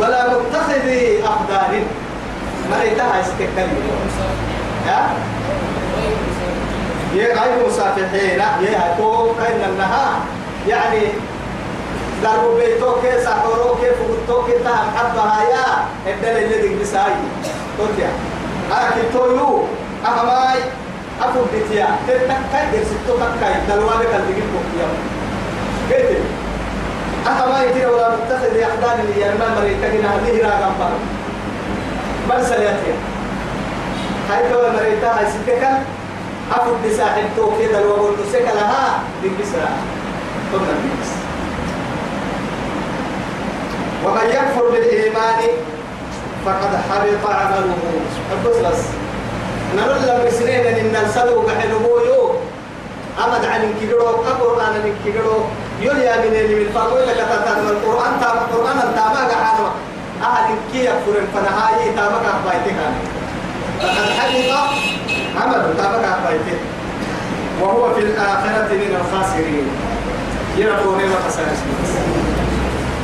ولا 0.00 0.24
متخذ 0.28 0.88
أخدان. 1.24 1.82
ما 2.70 2.84
يتها 2.84 3.20
استكتل 3.20 3.68
ها 4.86 5.10
يا 7.14 7.24
غير 7.24 7.66
مسافحين 7.68 8.40
يا 8.60 8.94
تو 8.98 9.34
كأن 9.34 9.70
النهار 9.70 10.18
يعني 10.68 11.02
قالوا 12.24 12.58
بيتو 12.58 12.92
كي 13.02 13.24
سحورو 13.24 13.74
كي 13.74 13.90
فقطو 13.98 14.46
كي 14.46 14.52
تهم 14.64 14.88
حبها 14.96 15.42
يا 15.50 15.66
الدل 16.12 16.44
اللي 16.44 16.68
دي 16.68 16.82
بساي 16.82 17.12
قلت 17.78 17.98
يا 17.98 18.10
لكن 18.70 19.12
تويو 19.12 19.64
أهماي 20.06 20.60
أفو 21.22 21.40
بيتيا 21.52 21.88
تتكاي 22.08 22.66
دي 22.72 22.84
ستو 22.84 23.16
تكاي 23.16 23.54
دلوالي 23.68 24.04
كان 24.12 24.22
دي 24.26 24.34
جيبو 24.34 24.60
يا 24.80 24.88
كيف 25.90 26.18
أهماي 27.26 27.72
تيرا 27.72 27.90
ولا 27.90 28.08
متخذ 28.08 28.60
أحدان 28.60 29.00
اللي 29.00 29.20
يرمى 29.20 29.46
مريتك 29.56 30.04
هذه 30.04 30.42
راقم 30.42 30.72
بار 30.78 30.92
بل 32.30 32.46
سلياتيا 32.46 32.94
هاي 34.30 34.52
تو 34.52 34.58
مريتا 34.76 35.18
هاي 35.18 35.26
ستكا 35.26 35.82
أفو 36.52 36.70
بساحل 36.86 37.22
تو 37.36 37.50
كي 37.58 37.66
دلوالي 37.66 38.16
نسكا 38.22 38.54
لها 38.54 39.02
بسرا 39.40 39.70
تمنا 40.52 40.74
بيس. 40.82 41.10
ومن 44.04 44.28
يكفر 44.30 44.70
بالإيمان 44.72 45.40
فقد 46.46 46.72
حبط 46.90 47.30
عمله. 47.30 47.76
بس 48.46 48.56
بس 48.56 48.80
لهم 50.06 50.30
سنين 50.30 50.66
إن 50.66 50.96
السلو 51.04 51.42
بحلمو 51.42 52.00
أمد 53.24 53.44
عن 53.44 53.74
كيرو 53.80 54.10
القرآن 54.10 54.72
من 54.84 54.94
كيرو 55.04 55.36
يليا 55.80 56.16
من 56.16 56.34
اللي 56.34 56.54
من 56.54 56.70
فاقول 56.74 57.02
لك 57.08 57.16
تتعلم 57.16 57.68
القرآن 57.68 58.20
تام 58.20 58.36
القرآن 58.36 58.78
قحانو 59.30 59.66
أهل 60.22 60.54
كي 60.72 60.84
يكفر 60.84 61.26
فنهاي 61.34 61.92
تاما 61.96 62.18
قحبايتك 62.18 62.76
فقد 63.80 64.10
حبط 64.18 64.70
عمله 65.42 65.74
تاما 65.78 65.96
قحبايتك 65.96 66.60
وهو 67.60 67.94
في 67.94 68.00
الآخرة 68.00 68.72
من 68.72 68.96
الخاسرين. 69.00 69.66
يرقوني 70.56 71.04
وخسارة. 71.04 71.56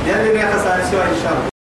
يلي 0.07 0.35
ما 0.35 0.55
خسارة 0.55 0.83
إن 0.83 1.17
شاء 1.23 1.33
الله. 1.33 1.56